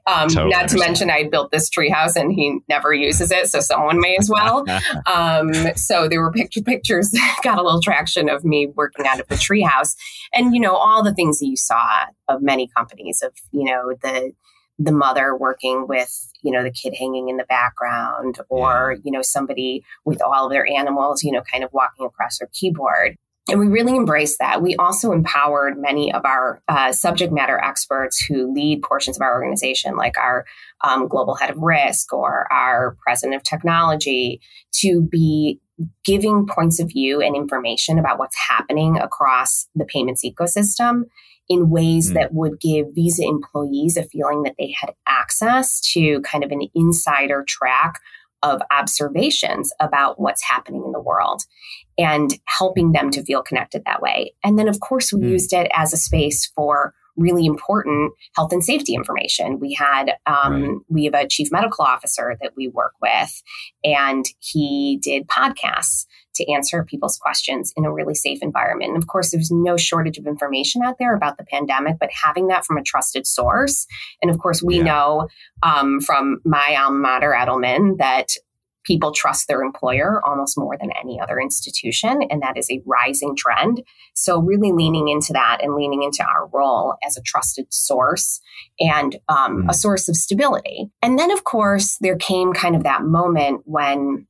Um, 0.06 0.28
totally 0.28 0.50
not 0.50 0.68
to 0.70 0.78
mention 0.78 1.10
i 1.10 1.24
built 1.24 1.50
this 1.50 1.68
treehouse 1.70 2.16
and 2.16 2.32
he 2.32 2.58
never 2.68 2.92
uses 2.92 3.30
it 3.30 3.48
so 3.48 3.60
someone 3.60 4.00
may 4.00 4.16
as 4.16 4.30
well. 4.30 4.64
Um, 5.06 5.52
so 5.76 6.08
there 6.08 6.20
were 6.20 6.32
picture 6.32 6.62
pictures 6.62 7.10
that 7.10 7.40
got 7.44 7.58
a 7.58 7.62
little 7.62 7.80
traction 7.80 8.28
of 8.28 8.44
me 8.44 8.66
working 8.66 9.06
out 9.06 9.20
of 9.20 9.28
the 9.28 9.34
treehouse. 9.34 9.94
And 10.32 10.54
you 10.54 10.60
know 10.60 10.74
all 10.74 11.02
the 11.02 11.14
things 11.14 11.38
that 11.38 11.46
you 11.46 11.56
saw 11.56 12.06
of 12.28 12.42
many 12.42 12.68
companies 12.76 13.22
of 13.26 13.32
you 13.52 13.64
know 13.64 13.94
the 14.02 14.32
the 14.78 14.92
mother 14.92 15.36
working 15.36 15.86
with 15.88 16.30
you 16.42 16.52
know 16.52 16.62
the 16.62 16.70
kid 16.70 16.94
hanging 16.98 17.28
in 17.28 17.36
the 17.36 17.44
background 17.44 18.38
or 18.48 18.92
yeah. 18.92 19.02
you 19.04 19.10
know 19.10 19.22
somebody 19.22 19.84
with 20.04 20.22
all 20.22 20.46
of 20.46 20.52
their 20.52 20.66
animals 20.66 21.22
you 21.22 21.32
know 21.32 21.42
kind 21.50 21.64
of 21.64 21.72
walking 21.72 22.06
across 22.06 22.38
their 22.38 22.48
keyboard 22.52 23.16
and 23.48 23.60
we 23.60 23.68
really 23.68 23.94
embraced 23.94 24.40
that. 24.40 24.60
We 24.60 24.74
also 24.74 25.12
empowered 25.12 25.78
many 25.78 26.12
of 26.12 26.24
our 26.24 26.60
uh, 26.66 26.90
subject 26.92 27.32
matter 27.32 27.58
experts 27.62 28.20
who 28.20 28.52
lead 28.52 28.82
portions 28.82 29.16
of 29.16 29.22
our 29.22 29.32
organization, 29.34 29.96
like 29.96 30.18
our 30.18 30.44
um, 30.82 31.06
global 31.06 31.36
head 31.36 31.50
of 31.50 31.58
risk 31.58 32.12
or 32.12 32.52
our 32.52 32.96
president 33.04 33.36
of 33.36 33.44
technology, 33.44 34.40
to 34.80 35.00
be 35.00 35.60
giving 36.04 36.46
points 36.46 36.80
of 36.80 36.88
view 36.88 37.20
and 37.20 37.36
information 37.36 37.98
about 37.98 38.18
what's 38.18 38.36
happening 38.36 38.98
across 38.98 39.68
the 39.76 39.84
payments 39.84 40.24
ecosystem 40.24 41.04
in 41.48 41.70
ways 41.70 42.10
mm. 42.10 42.14
that 42.14 42.34
would 42.34 42.60
give 42.60 42.86
Visa 42.94 43.22
employees 43.24 43.96
a 43.96 44.04
feeling 44.04 44.42
that 44.42 44.54
they 44.58 44.74
had 44.78 44.94
access 45.06 45.80
to 45.92 46.20
kind 46.22 46.44
of 46.44 46.50
an 46.50 46.68
insider 46.74 47.44
track 47.46 48.00
of 48.42 48.60
observations 48.70 49.72
about 49.80 50.20
what's 50.20 50.42
happening 50.42 50.82
in 50.84 50.92
the 50.92 51.00
world 51.00 51.42
and 51.98 52.38
helping 52.46 52.92
them 52.92 53.10
to 53.10 53.24
feel 53.24 53.42
connected 53.42 53.82
that 53.86 54.02
way. 54.02 54.34
And 54.44 54.58
then, 54.58 54.68
of 54.68 54.80
course, 54.80 55.12
we 55.12 55.20
mm. 55.20 55.30
used 55.30 55.52
it 55.52 55.70
as 55.74 55.92
a 55.92 55.96
space 55.96 56.46
for 56.54 56.94
really 57.16 57.46
important 57.46 58.12
health 58.34 58.52
and 58.52 58.62
safety 58.62 58.94
information. 58.94 59.58
We 59.58 59.72
had 59.72 60.12
um, 60.26 60.62
right. 60.62 60.78
we 60.88 61.04
have 61.06 61.14
a 61.14 61.26
chief 61.26 61.48
medical 61.50 61.84
officer 61.84 62.36
that 62.42 62.52
we 62.56 62.68
work 62.68 62.92
with, 63.00 63.42
and 63.82 64.24
he 64.40 65.00
did 65.02 65.26
podcasts 65.26 66.06
to 66.36 66.52
answer 66.52 66.84
people's 66.84 67.18
questions 67.18 67.72
in 67.76 67.84
a 67.84 67.92
really 67.92 68.14
safe 68.14 68.38
environment. 68.42 68.90
And 68.90 69.02
of 69.02 69.08
course, 69.08 69.30
there's 69.30 69.50
no 69.50 69.76
shortage 69.76 70.18
of 70.18 70.26
information 70.26 70.82
out 70.82 70.96
there 70.98 71.14
about 71.14 71.38
the 71.38 71.44
pandemic, 71.44 71.96
but 71.98 72.10
having 72.10 72.48
that 72.48 72.64
from 72.64 72.76
a 72.76 72.82
trusted 72.82 73.26
source. 73.26 73.86
And 74.22 74.30
of 74.30 74.38
course, 74.38 74.62
we 74.62 74.78
yeah. 74.78 74.84
know 74.84 75.28
um, 75.62 76.00
from 76.00 76.40
my 76.44 76.76
alma 76.78 76.98
mater, 76.98 77.34
Edelman, 77.38 77.98
that 77.98 78.32
people 78.86 79.12
trust 79.12 79.48
their 79.48 79.62
employer 79.62 80.24
almost 80.24 80.56
more 80.56 80.76
than 80.78 80.90
any 80.92 81.20
other 81.20 81.40
institution. 81.40 82.22
And 82.30 82.40
that 82.42 82.56
is 82.56 82.70
a 82.70 82.80
rising 82.86 83.34
trend. 83.36 83.82
So, 84.14 84.38
really 84.38 84.72
leaning 84.72 85.08
into 85.08 85.32
that 85.32 85.58
and 85.62 85.74
leaning 85.74 86.02
into 86.02 86.24
our 86.24 86.46
role 86.52 86.94
as 87.06 87.16
a 87.16 87.22
trusted 87.22 87.66
source 87.70 88.40
and 88.78 89.16
um, 89.28 89.64
mm. 89.64 89.70
a 89.70 89.74
source 89.74 90.08
of 90.08 90.16
stability. 90.16 90.86
And 91.02 91.18
then, 91.18 91.30
of 91.30 91.44
course, 91.44 91.98
there 92.00 92.16
came 92.16 92.52
kind 92.52 92.76
of 92.76 92.84
that 92.84 93.02
moment 93.02 93.62
when 93.64 94.26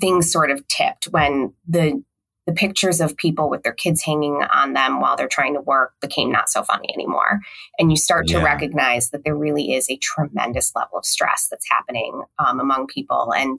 things 0.00 0.30
sort 0.30 0.50
of 0.50 0.66
tipped, 0.68 1.06
when 1.06 1.52
the 1.66 2.02
the 2.46 2.52
pictures 2.52 3.00
of 3.00 3.16
people 3.16 3.50
with 3.50 3.64
their 3.64 3.72
kids 3.72 4.02
hanging 4.02 4.40
on 4.54 4.72
them 4.72 5.00
while 5.00 5.16
they're 5.16 5.26
trying 5.26 5.54
to 5.54 5.60
work 5.60 5.94
became 6.00 6.30
not 6.30 6.48
so 6.48 6.62
funny 6.62 6.88
anymore. 6.94 7.40
And 7.76 7.90
you 7.90 7.96
start 7.96 8.30
yeah. 8.30 8.38
to 8.38 8.44
recognize 8.44 9.10
that 9.10 9.24
there 9.24 9.34
really 9.34 9.74
is 9.74 9.90
a 9.90 9.96
tremendous 9.96 10.70
level 10.76 10.96
of 10.96 11.04
stress 11.04 11.48
that's 11.50 11.68
happening 11.68 12.22
um, 12.38 12.60
among 12.60 12.86
people. 12.86 13.32
And 13.36 13.58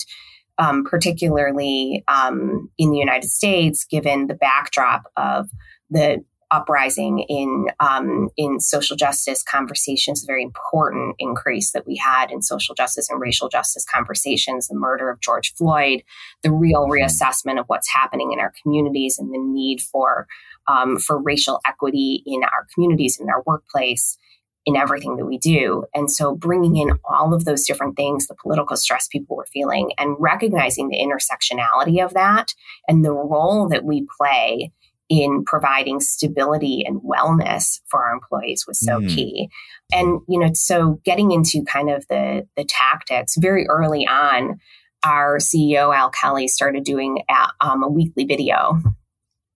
um, 0.58 0.86
particularly 0.86 2.04
um, 2.08 2.72
in 2.78 2.92
the 2.92 2.98
United 2.98 3.30
States, 3.30 3.86
given 3.86 4.28
the 4.28 4.36
backdrop 4.36 5.12
of 5.18 5.50
the 5.90 6.24
uprising 6.52 7.20
in 7.28 7.68
um, 7.80 8.30
in 8.38 8.60
social 8.60 8.96
justice 8.96 9.44
conversations, 9.44 10.24
a 10.24 10.28
very 10.28 10.44
important 10.44 11.16
increase 11.20 11.72
that 11.72 11.86
we 11.86 11.96
had 11.98 12.32
in 12.32 12.42
social 12.42 12.74
justice 12.74 13.10
and 13.10 13.20
racial 13.20 13.50
justice 13.50 13.86
conversations, 13.86 14.68
the 14.68 14.76
murder 14.76 15.10
of 15.10 15.20
George 15.20 15.54
Floyd, 15.54 16.04
the 16.44 16.52
real 16.52 16.88
reassessment 16.88 17.60
of 17.60 17.66
what's 17.68 17.90
happening 17.90 18.32
in 18.32 18.40
our 18.40 18.54
communities 18.62 19.18
and 19.20 19.34
the 19.34 19.40
need 19.40 19.82
for 19.82 20.28
um, 20.68 20.98
for 20.98 21.22
racial 21.22 21.60
equity 21.66 22.24
in 22.26 22.44
our 22.44 22.66
communities, 22.74 23.20
in 23.20 23.30
our 23.30 23.44
workplace, 23.46 24.18
in 24.66 24.76
everything 24.76 25.16
that 25.18 25.26
we 25.26 25.38
do. 25.38 25.86
And 25.94 26.12
so 26.12 26.36
bringing 26.36 26.76
in 26.76 27.00
all 27.06 27.34
of 27.34 27.46
those 27.46 27.66
different 27.66 27.96
things, 27.96 28.28
the 28.28 28.36
political 28.36 28.78
stress 28.78 29.08
people 29.08 29.38
were 29.38 29.48
feeling, 29.52 29.92
and 29.98 30.16
recognizing 30.20 30.90
the 30.90 31.00
intersectionality 31.00 32.04
of 32.04 32.14
that 32.14 32.54
and 32.88 33.04
the 33.04 33.14
role 33.14 33.68
that 33.70 33.84
we 33.84 34.06
play 34.18 34.72
in 35.10 35.44
providing 35.46 36.00
stability 36.00 36.84
and 36.86 37.02
wellness 37.02 37.80
for 37.86 38.06
our 38.06 38.14
employees 38.14 38.66
was 38.68 38.80
so 38.80 39.00
mm. 39.00 39.08
key. 39.08 39.50
And, 39.94 40.20
you 40.28 40.40
know, 40.40 40.52
so 40.54 41.00
getting 41.06 41.32
into 41.32 41.64
kind 41.64 41.90
of 41.90 42.06
the, 42.10 42.48
the 42.58 42.66
tactics 42.66 43.36
very 43.38 43.68
early 43.68 44.06
on, 44.06 44.60
our 45.06 45.38
CEO, 45.38 45.96
Al 45.96 46.10
Kelly, 46.10 46.48
started 46.48 46.84
doing 46.84 47.24
a, 47.30 47.66
um, 47.66 47.84
a 47.84 47.88
weekly 47.88 48.26
video 48.26 48.82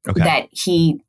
okay. 0.08 0.24
that 0.24 0.48
he 0.52 1.02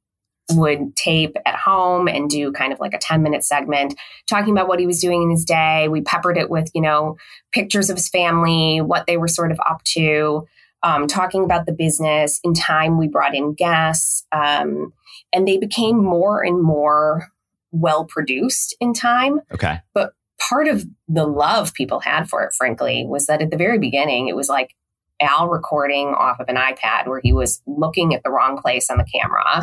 would 0.50 0.96
tape 0.96 1.36
at 1.46 1.54
home 1.54 2.08
and 2.08 2.28
do 2.28 2.52
kind 2.52 2.72
of 2.72 2.80
like 2.80 2.94
a 2.94 2.98
10 2.98 3.22
minute 3.22 3.44
segment 3.44 3.94
talking 4.28 4.52
about 4.52 4.68
what 4.68 4.80
he 4.80 4.86
was 4.86 5.00
doing 5.00 5.22
in 5.22 5.30
his 5.30 5.44
day. 5.44 5.88
We 5.88 6.00
peppered 6.00 6.36
it 6.36 6.50
with, 6.50 6.70
you 6.74 6.82
know, 6.82 7.16
pictures 7.52 7.90
of 7.90 7.96
his 7.96 8.08
family, 8.08 8.80
what 8.80 9.06
they 9.06 9.16
were 9.16 9.28
sort 9.28 9.52
of 9.52 9.60
up 9.60 9.82
to 9.94 10.46
um, 10.82 11.06
talking 11.06 11.44
about 11.44 11.66
the 11.66 11.72
business. 11.72 12.40
In 12.44 12.54
time, 12.54 12.98
we 12.98 13.08
brought 13.08 13.34
in 13.34 13.54
guests, 13.54 14.26
um, 14.32 14.92
and 15.32 15.46
they 15.46 15.58
became 15.58 16.02
more 16.02 16.42
and 16.42 16.62
more 16.62 17.28
well 17.70 18.04
produced 18.04 18.76
in 18.80 18.92
time. 18.92 19.40
Okay. 19.52 19.80
But 19.94 20.12
part 20.48 20.68
of 20.68 20.84
the 21.08 21.26
love 21.26 21.74
people 21.74 22.00
had 22.00 22.28
for 22.28 22.42
it, 22.44 22.52
frankly, 22.52 23.04
was 23.06 23.26
that 23.26 23.42
at 23.42 23.50
the 23.50 23.56
very 23.56 23.78
beginning, 23.78 24.28
it 24.28 24.36
was 24.36 24.48
like 24.48 24.74
Al 25.20 25.48
recording 25.48 26.08
off 26.08 26.40
of 26.40 26.48
an 26.48 26.56
iPad 26.56 27.06
where 27.06 27.20
he 27.22 27.32
was 27.32 27.62
looking 27.66 28.14
at 28.14 28.22
the 28.24 28.30
wrong 28.30 28.60
place 28.60 28.90
on 28.90 28.98
the 28.98 29.04
camera, 29.04 29.62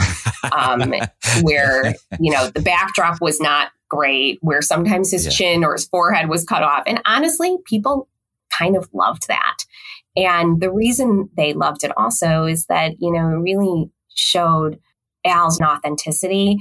um, 0.55 0.93
where, 1.43 1.93
you 2.19 2.31
know, 2.31 2.47
the 2.47 2.61
backdrop 2.61 3.21
was 3.21 3.39
not 3.39 3.71
great, 3.89 4.39
where 4.41 4.61
sometimes 4.61 5.11
his 5.11 5.25
yeah. 5.25 5.31
chin 5.31 5.63
or 5.63 5.73
his 5.73 5.85
forehead 5.85 6.29
was 6.29 6.45
cut 6.45 6.63
off. 6.63 6.83
And 6.87 7.01
honestly, 7.05 7.57
people 7.65 8.07
kind 8.57 8.77
of 8.77 8.87
loved 8.93 9.27
that. 9.27 9.57
And 10.15 10.59
the 10.59 10.71
reason 10.71 11.29
they 11.37 11.53
loved 11.53 11.83
it 11.83 11.91
also 11.97 12.45
is 12.45 12.65
that, 12.67 12.93
you 12.99 13.11
know, 13.11 13.29
it 13.29 13.41
really 13.41 13.89
showed 14.13 14.79
Al's 15.25 15.61
authenticity. 15.61 16.57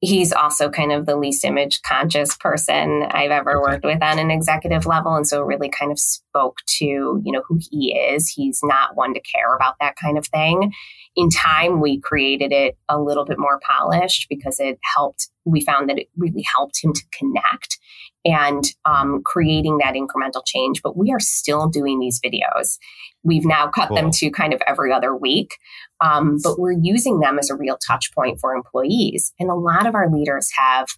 He's 0.00 0.32
also 0.34 0.68
kind 0.68 0.92
of 0.92 1.06
the 1.06 1.16
least 1.16 1.44
image 1.44 1.80
conscious 1.82 2.36
person 2.36 3.04
I've 3.10 3.30
ever 3.30 3.60
worked 3.60 3.84
with 3.84 4.02
on 4.02 4.18
an 4.18 4.30
executive 4.30 4.84
level. 4.84 5.14
And 5.14 5.26
so 5.26 5.40
it 5.40 5.46
really 5.46 5.70
kind 5.70 5.90
of 5.90 5.98
spoke 5.98 6.58
to, 6.78 6.84
you 6.84 7.32
know, 7.32 7.42
who 7.48 7.58
he 7.70 7.94
is. 7.94 8.28
He's 8.28 8.60
not 8.62 8.96
one 8.96 9.14
to 9.14 9.20
care 9.20 9.54
about 9.54 9.76
that 9.80 9.94
kind 9.96 10.18
of 10.18 10.26
thing. 10.26 10.72
In 11.16 11.30
time, 11.30 11.80
we 11.80 12.00
created 12.00 12.52
it 12.52 12.76
a 12.88 13.00
little 13.00 13.24
bit 13.24 13.38
more 13.38 13.60
polished 13.60 14.26
because 14.28 14.58
it 14.60 14.78
helped. 14.94 15.30
We 15.46 15.62
found 15.62 15.88
that 15.88 15.98
it 15.98 16.08
really 16.18 16.44
helped 16.54 16.82
him 16.82 16.92
to 16.92 17.02
connect 17.18 17.78
and 18.24 18.64
um, 18.84 19.22
creating 19.24 19.78
that 19.78 19.94
incremental 19.94 20.42
change. 20.44 20.82
But 20.82 20.96
we 20.96 21.12
are 21.12 21.20
still 21.20 21.68
doing 21.68 22.00
these 22.00 22.20
videos. 22.20 22.78
We've 23.22 23.44
now 23.44 23.68
cut 23.68 23.88
cool. 23.88 23.96
them 23.96 24.10
to 24.12 24.30
kind 24.30 24.52
of 24.52 24.62
every 24.66 24.92
other 24.92 25.16
week, 25.16 25.58
um, 26.00 26.38
but 26.42 26.58
we're 26.58 26.72
using 26.72 27.20
them 27.20 27.38
as 27.38 27.50
a 27.50 27.56
real 27.56 27.78
touch 27.78 28.14
point 28.14 28.38
for 28.40 28.54
employees. 28.54 29.32
And 29.38 29.50
a 29.50 29.54
lot 29.54 29.86
of 29.86 29.94
our 29.94 30.10
leaders 30.10 30.50
have 30.56 30.88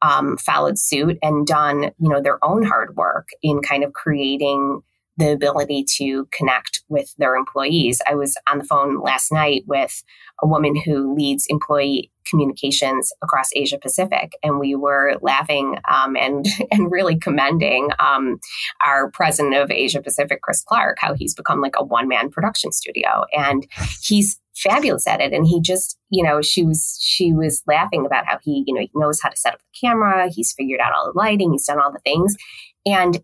um, 0.00 0.36
followed 0.36 0.78
suit 0.78 1.18
and 1.22 1.46
done, 1.46 1.82
you 1.98 2.08
know, 2.08 2.20
their 2.20 2.44
own 2.44 2.64
hard 2.64 2.96
work 2.96 3.28
in 3.42 3.62
kind 3.62 3.84
of 3.84 3.92
creating 3.92 4.82
the 5.22 5.32
ability 5.32 5.84
to 5.98 6.26
connect 6.32 6.82
with 6.88 7.14
their 7.16 7.36
employees. 7.36 8.02
I 8.08 8.14
was 8.14 8.36
on 8.50 8.58
the 8.58 8.64
phone 8.64 9.00
last 9.00 9.30
night 9.30 9.62
with 9.66 10.02
a 10.42 10.46
woman 10.46 10.74
who 10.74 11.14
leads 11.14 11.46
employee 11.48 12.10
communications 12.28 13.12
across 13.22 13.50
Asia 13.54 13.78
Pacific, 13.78 14.32
and 14.42 14.58
we 14.58 14.74
were 14.74 15.16
laughing 15.22 15.76
um, 15.88 16.16
and 16.16 16.46
and 16.72 16.90
really 16.90 17.16
commending 17.16 17.90
um, 18.00 18.40
our 18.84 19.10
president 19.12 19.54
of 19.54 19.70
Asia 19.70 20.02
Pacific, 20.02 20.42
Chris 20.42 20.64
Clark, 20.64 20.96
how 21.00 21.14
he's 21.14 21.34
become 21.34 21.60
like 21.60 21.74
a 21.76 21.84
one 21.84 22.08
man 22.08 22.30
production 22.30 22.72
studio, 22.72 23.24
and 23.32 23.66
he's 24.02 24.40
fabulous 24.56 25.06
at 25.06 25.20
it. 25.20 25.32
And 25.32 25.46
he 25.46 25.60
just 25.60 25.98
you 26.10 26.24
know 26.24 26.42
she 26.42 26.64
was 26.64 26.98
she 27.00 27.32
was 27.32 27.62
laughing 27.68 28.04
about 28.04 28.26
how 28.26 28.38
he 28.42 28.64
you 28.66 28.74
know 28.74 28.80
he 28.80 28.90
knows 28.94 29.20
how 29.20 29.28
to 29.28 29.36
set 29.36 29.54
up 29.54 29.60
the 29.60 29.86
camera. 29.86 30.28
He's 30.28 30.52
figured 30.52 30.80
out 30.80 30.92
all 30.92 31.12
the 31.12 31.18
lighting. 31.18 31.52
He's 31.52 31.66
done 31.66 31.80
all 31.80 31.92
the 31.92 32.00
things. 32.00 32.36
And 32.84 33.22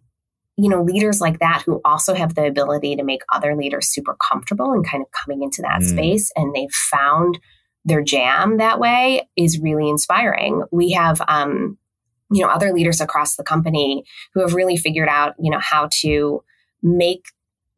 you 0.59 0.69
know, 0.69 0.83
leaders 0.83 1.21
like 1.21 1.38
that 1.38 1.62
who 1.65 1.81
also 1.85 2.15
have 2.15 2.35
the 2.35 2.45
ability 2.45 2.97
to 2.97 3.05
make 3.05 3.23
other 3.33 3.55
leaders 3.55 3.87
super 3.88 4.17
comfortable 4.29 4.73
and 4.73 4.85
kind 4.85 5.03
of 5.03 5.09
coming 5.12 5.45
into 5.45 5.62
that 5.62 5.81
mm. 5.81 5.88
space 5.88 6.33
and 6.35 6.53
they've 6.53 6.73
found 6.73 7.38
their 7.85 8.03
jam 8.03 8.59
that 8.59 8.81
way 8.81 9.29
is 9.37 9.61
really 9.61 9.88
inspiring. 9.88 10.65
We 10.73 10.91
have, 10.93 11.23
um, 11.29 11.79
you 12.31 12.43
know, 12.43 12.50
other 12.50 12.73
leaders 12.73 13.00
across 13.00 13.37
the 13.37 13.45
company 13.45 14.03
who 14.35 14.41
have 14.41 14.53
really 14.53 14.77
figured 14.77 15.09
out, 15.09 15.35
you 15.38 15.50
know, 15.50 15.61
how 15.61 15.88
to 16.00 16.43
make 16.83 17.27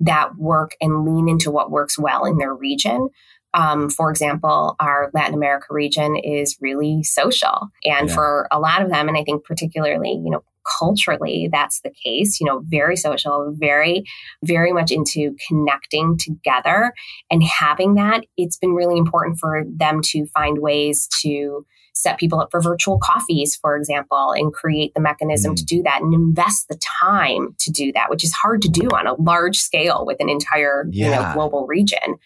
that 0.01 0.37
work 0.37 0.75
and 0.81 1.05
lean 1.05 1.29
into 1.29 1.51
what 1.51 1.71
works 1.71 1.99
well 1.99 2.25
in 2.25 2.39
their 2.39 2.55
region. 2.55 3.11
Um, 3.53 3.91
for 3.91 4.11
example, 4.11 4.75
our 4.81 5.11
Latin 5.13 5.35
America 5.35 5.67
region 5.71 6.17
is 6.17 6.57
really 6.61 7.03
social. 7.03 7.69
And 7.85 8.09
yeah. 8.09 8.15
for 8.15 8.49
a 8.51 8.59
lot 8.59 8.81
of 8.81 8.91
them, 8.91 9.07
and 9.07 9.19
I 9.19 9.23
think 9.25 9.45
particularly, 9.45 10.13
you 10.13 10.31
know, 10.31 10.43
culturally 10.79 11.49
that's 11.53 11.81
the 11.83 11.93
case 12.05 12.41
you 12.41 12.47
know 12.47 12.63
very 12.65 12.97
social 12.97 13.55
very 13.59 14.05
very 14.45 14.73
much 14.73 14.91
into 14.91 15.35
connecting 15.49 16.17
together 16.19 16.93
and 17.31 17.43
having 17.43 17.95
that 17.95 18.25
it's 18.37 18.57
been 18.57 18.73
really 18.73 18.99
important 18.99 19.39
for 19.39 19.65
them 19.77 20.01
to 20.03 20.27
find 20.27 20.59
ways 20.59 21.09
to 21.23 21.65
set 21.95 22.19
people 22.19 22.41
up 22.41 22.49
for 22.51 22.61
virtual 22.61 22.99
coffees 22.99 23.57
for 23.57 23.77
example 23.77 24.33
and 24.33 24.53
create 24.53 24.93
the 24.95 25.01
mechanism 25.01 25.55
mm. 25.55 25.57
to 25.57 25.65
do 25.65 25.83
that 25.83 26.01
and 26.03 26.15
invest 26.15 26.67
the 26.69 26.79
time 27.01 27.55
to 27.59 27.71
do 27.71 27.93
that 27.93 28.09
which 28.11 28.25
is 28.25 28.33
hard 28.33 28.63
to 28.63 28.69
do 28.69 28.89
on 28.91 29.07
a 29.07 29.15
large 29.21 29.57
scale 29.57 30.05
with 30.07 30.17
an 30.21 30.29
entire 30.29 30.87
yeah. 30.91 31.05
you 31.05 31.11
know 31.11 31.33
global 31.35 31.67
region 31.67 32.17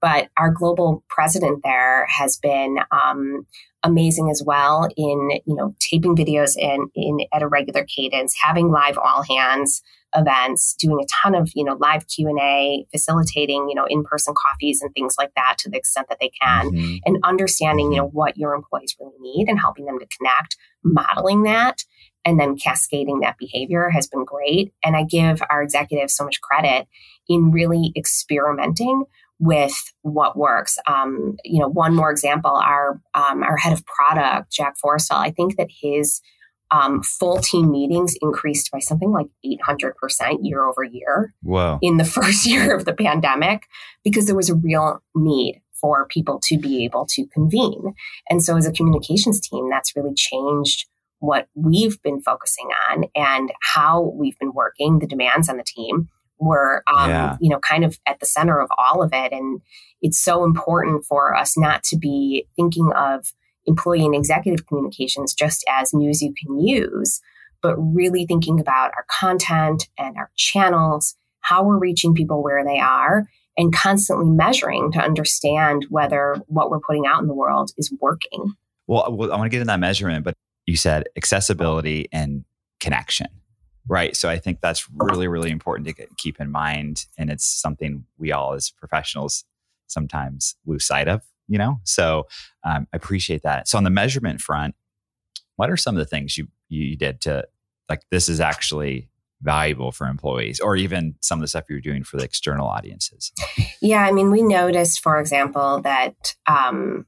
but 0.00 0.28
our 0.38 0.50
global 0.50 1.04
president 1.08 1.60
there 1.62 2.06
has 2.06 2.38
been 2.38 2.78
um, 2.90 3.46
amazing 3.82 4.30
as 4.30 4.42
well 4.44 4.88
in 4.96 5.30
you 5.46 5.54
know 5.54 5.74
taping 5.80 6.16
videos 6.16 6.56
in, 6.56 6.88
in 6.94 7.18
at 7.32 7.42
a 7.42 7.48
regular 7.48 7.84
cadence 7.84 8.34
having 8.42 8.70
live 8.70 8.98
all 8.98 9.22
hands 9.22 9.82
events 10.16 10.74
doing 10.74 10.98
a 11.02 11.06
ton 11.22 11.34
of 11.34 11.50
you 11.54 11.64
know 11.64 11.76
live 11.80 12.06
q&a 12.08 12.84
facilitating 12.90 13.68
you 13.68 13.74
know 13.74 13.86
in-person 13.88 14.34
coffees 14.34 14.82
and 14.82 14.92
things 14.94 15.14
like 15.18 15.30
that 15.36 15.56
to 15.58 15.70
the 15.70 15.76
extent 15.76 16.08
that 16.08 16.18
they 16.20 16.30
can 16.42 16.70
mm-hmm. 16.70 16.96
and 17.06 17.18
understanding 17.24 17.92
you 17.92 17.98
know 17.98 18.08
what 18.08 18.36
your 18.36 18.54
employees 18.54 18.96
really 19.00 19.16
need 19.20 19.48
and 19.48 19.60
helping 19.60 19.86
them 19.86 19.98
to 19.98 20.06
connect 20.18 20.56
modeling 20.82 21.44
that 21.44 21.84
and 22.24 22.38
then 22.38 22.56
cascading 22.56 23.20
that 23.20 23.38
behavior 23.38 23.90
has 23.90 24.06
been 24.06 24.24
great. 24.24 24.72
And 24.84 24.96
I 24.96 25.04
give 25.04 25.42
our 25.48 25.62
executives 25.62 26.14
so 26.14 26.24
much 26.24 26.40
credit 26.40 26.86
in 27.28 27.50
really 27.50 27.92
experimenting 27.96 29.04
with 29.40 29.74
what 30.02 30.36
works. 30.36 30.78
Um, 30.86 31.36
you 31.44 31.58
know, 31.58 31.68
one 31.68 31.94
more 31.94 32.10
example: 32.10 32.52
our 32.52 33.00
um, 33.14 33.42
our 33.42 33.56
head 33.56 33.72
of 33.72 33.84
product, 33.86 34.52
Jack 34.52 34.76
Forestell. 34.82 35.16
I 35.16 35.30
think 35.30 35.56
that 35.56 35.68
his 35.82 36.20
um, 36.70 37.02
full 37.02 37.38
team 37.38 37.70
meetings 37.70 38.14
increased 38.22 38.70
by 38.70 38.78
something 38.78 39.10
like 39.10 39.26
800% 39.44 40.38
year 40.42 40.64
over 40.64 40.84
year 40.84 41.34
Whoa. 41.42 41.80
in 41.82 41.96
the 41.96 42.04
first 42.16 42.46
year 42.46 42.76
of 42.76 42.84
the 42.84 42.92
pandemic 42.92 43.64
because 44.04 44.26
there 44.26 44.36
was 44.36 44.50
a 44.50 44.54
real 44.54 45.02
need 45.16 45.60
for 45.72 46.06
people 46.06 46.38
to 46.44 46.58
be 46.58 46.84
able 46.84 47.06
to 47.06 47.26
convene. 47.28 47.94
And 48.28 48.44
so, 48.44 48.56
as 48.56 48.66
a 48.66 48.72
communications 48.72 49.40
team, 49.40 49.68
that's 49.70 49.96
really 49.96 50.14
changed 50.14 50.86
what 51.18 51.48
we've 51.54 52.00
been 52.02 52.20
focusing 52.20 52.68
on 52.88 53.04
and 53.14 53.50
how 53.74 54.12
we've 54.14 54.38
been 54.38 54.52
working, 54.52 55.00
the 55.00 55.06
demands 55.06 55.48
on 55.48 55.58
the 55.58 55.64
team 55.64 56.08
were, 56.40 56.82
um, 56.92 57.10
yeah. 57.10 57.36
you 57.40 57.48
know, 57.48 57.60
kind 57.60 57.84
of 57.84 57.98
at 58.06 58.18
the 58.18 58.26
center 58.26 58.60
of 58.60 58.68
all 58.78 59.02
of 59.02 59.10
it. 59.12 59.32
And 59.32 59.60
it's 60.02 60.22
so 60.22 60.44
important 60.44 61.04
for 61.04 61.36
us 61.36 61.56
not 61.56 61.84
to 61.84 61.96
be 61.96 62.46
thinking 62.56 62.90
of 62.96 63.32
employee 63.66 64.04
and 64.04 64.14
executive 64.14 64.66
communications 64.66 65.34
just 65.34 65.64
as 65.68 65.92
news 65.92 66.22
you 66.22 66.34
can 66.34 66.58
use, 66.58 67.20
but 67.62 67.76
really 67.76 68.26
thinking 68.26 68.58
about 68.58 68.92
our 68.96 69.04
content 69.20 69.88
and 69.98 70.16
our 70.16 70.30
channels, 70.36 71.14
how 71.42 71.62
we're 71.62 71.78
reaching 71.78 72.14
people 72.14 72.42
where 72.42 72.64
they 72.64 72.80
are, 72.80 73.26
and 73.56 73.74
constantly 73.74 74.30
measuring 74.30 74.90
to 74.92 74.98
understand 74.98 75.86
whether 75.90 76.36
what 76.46 76.70
we're 76.70 76.80
putting 76.80 77.06
out 77.06 77.20
in 77.20 77.28
the 77.28 77.34
world 77.34 77.72
is 77.76 77.92
working. 78.00 78.54
Well, 78.86 79.04
I 79.04 79.08
want 79.10 79.44
to 79.44 79.48
get 79.50 79.60
in 79.60 79.66
that 79.66 79.80
measurement, 79.80 80.24
but 80.24 80.34
you 80.66 80.76
said 80.76 81.04
accessibility 81.16 82.08
and 82.12 82.44
connection, 82.80 83.26
right? 83.88 84.16
So 84.16 84.28
I 84.28 84.38
think 84.38 84.60
that's 84.60 84.88
really, 84.90 85.28
really 85.28 85.50
important 85.58 85.86
to 85.88 85.94
get, 85.94 86.16
keep 86.16 86.40
in 86.40 86.50
mind. 86.50 87.06
And 87.18 87.30
it's 87.30 87.46
something 87.46 88.04
we 88.18 88.32
all 88.32 88.52
as 88.52 88.70
professionals 88.70 89.44
sometimes 89.86 90.56
lose 90.66 90.86
sight 90.86 91.08
of, 91.08 91.22
you 91.48 91.58
know? 91.58 91.80
So 91.84 92.26
um, 92.64 92.86
I 92.92 92.96
appreciate 92.96 93.42
that. 93.42 93.68
So 93.68 93.78
on 93.78 93.84
the 93.84 93.90
measurement 93.90 94.40
front, 94.40 94.74
what 95.56 95.70
are 95.70 95.76
some 95.76 95.94
of 95.94 95.98
the 95.98 96.06
things 96.06 96.38
you, 96.38 96.48
you 96.68 96.96
did 96.96 97.20
to 97.22 97.46
like, 97.88 98.02
this 98.10 98.28
is 98.28 98.40
actually 98.40 99.08
valuable 99.42 99.90
for 99.90 100.06
employees 100.06 100.60
or 100.60 100.76
even 100.76 101.14
some 101.20 101.38
of 101.38 101.42
the 101.42 101.48
stuff 101.48 101.64
you're 101.68 101.80
doing 101.80 102.04
for 102.04 102.16
the 102.18 102.24
external 102.24 102.66
audiences? 102.66 103.32
Yeah, 103.80 104.04
I 104.04 104.12
mean, 104.12 104.30
we 104.30 104.42
noticed, 104.42 105.00
for 105.00 105.18
example, 105.18 105.80
that 105.82 106.34
um, 106.46 107.06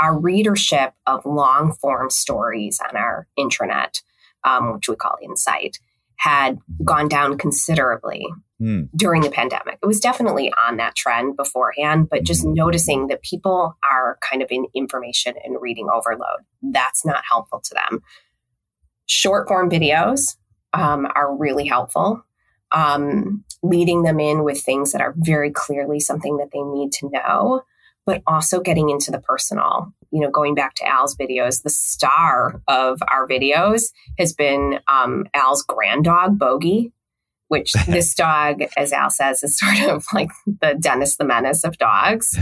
our 0.00 0.18
readership 0.18 0.92
of 1.06 1.24
long 1.24 1.72
form 1.72 2.10
stories 2.10 2.80
on 2.80 2.96
our 2.96 3.28
intranet, 3.38 4.02
um, 4.44 4.72
which 4.72 4.88
we 4.88 4.96
call 4.96 5.16
Insight, 5.22 5.78
had 6.20 6.58
gone 6.84 7.08
down 7.08 7.38
considerably 7.38 8.26
mm. 8.60 8.86
during 8.94 9.22
the 9.22 9.30
pandemic. 9.30 9.78
It 9.82 9.86
was 9.86 10.00
definitely 10.00 10.52
on 10.68 10.76
that 10.76 10.94
trend 10.94 11.34
beforehand, 11.34 12.08
but 12.10 12.24
just 12.24 12.44
mm-hmm. 12.44 12.52
noticing 12.52 13.06
that 13.06 13.22
people 13.22 13.78
are 13.90 14.18
kind 14.20 14.42
of 14.42 14.48
in 14.50 14.66
information 14.74 15.34
and 15.42 15.56
reading 15.62 15.88
overload. 15.90 16.40
That's 16.60 17.06
not 17.06 17.22
helpful 17.26 17.62
to 17.64 17.74
them. 17.74 18.02
Short 19.06 19.48
form 19.48 19.70
videos 19.70 20.36
um, 20.74 21.06
are 21.14 21.34
really 21.34 21.66
helpful. 21.66 22.22
Um, 22.70 23.42
leading 23.62 24.02
them 24.02 24.20
in 24.20 24.44
with 24.44 24.60
things 24.60 24.92
that 24.92 25.00
are 25.00 25.14
very 25.16 25.50
clearly 25.50 26.00
something 26.00 26.36
that 26.36 26.50
they 26.52 26.60
need 26.60 26.92
to 26.92 27.10
know 27.10 27.62
but 28.10 28.24
also 28.26 28.60
getting 28.60 28.90
into 28.90 29.12
the 29.12 29.20
personal. 29.20 29.94
You 30.10 30.20
know, 30.20 30.30
going 30.32 30.56
back 30.56 30.74
to 30.76 30.84
Al's 30.84 31.14
videos, 31.14 31.62
the 31.62 31.70
star 31.70 32.60
of 32.66 32.98
our 33.08 33.28
videos 33.28 33.92
has 34.18 34.32
been 34.32 34.80
um, 34.88 35.26
Al's 35.32 35.62
grand 35.62 36.06
dog, 36.06 36.36
Bogey, 36.36 36.92
which 37.46 37.72
this 37.86 38.12
dog, 38.12 38.62
as 38.76 38.92
Al 38.92 39.10
says, 39.10 39.44
is 39.44 39.56
sort 39.56 39.88
of 39.88 40.04
like 40.12 40.30
the 40.44 40.76
Dennis 40.80 41.18
the 41.18 41.24
Menace 41.24 41.62
of 41.62 41.78
dogs. 41.78 42.36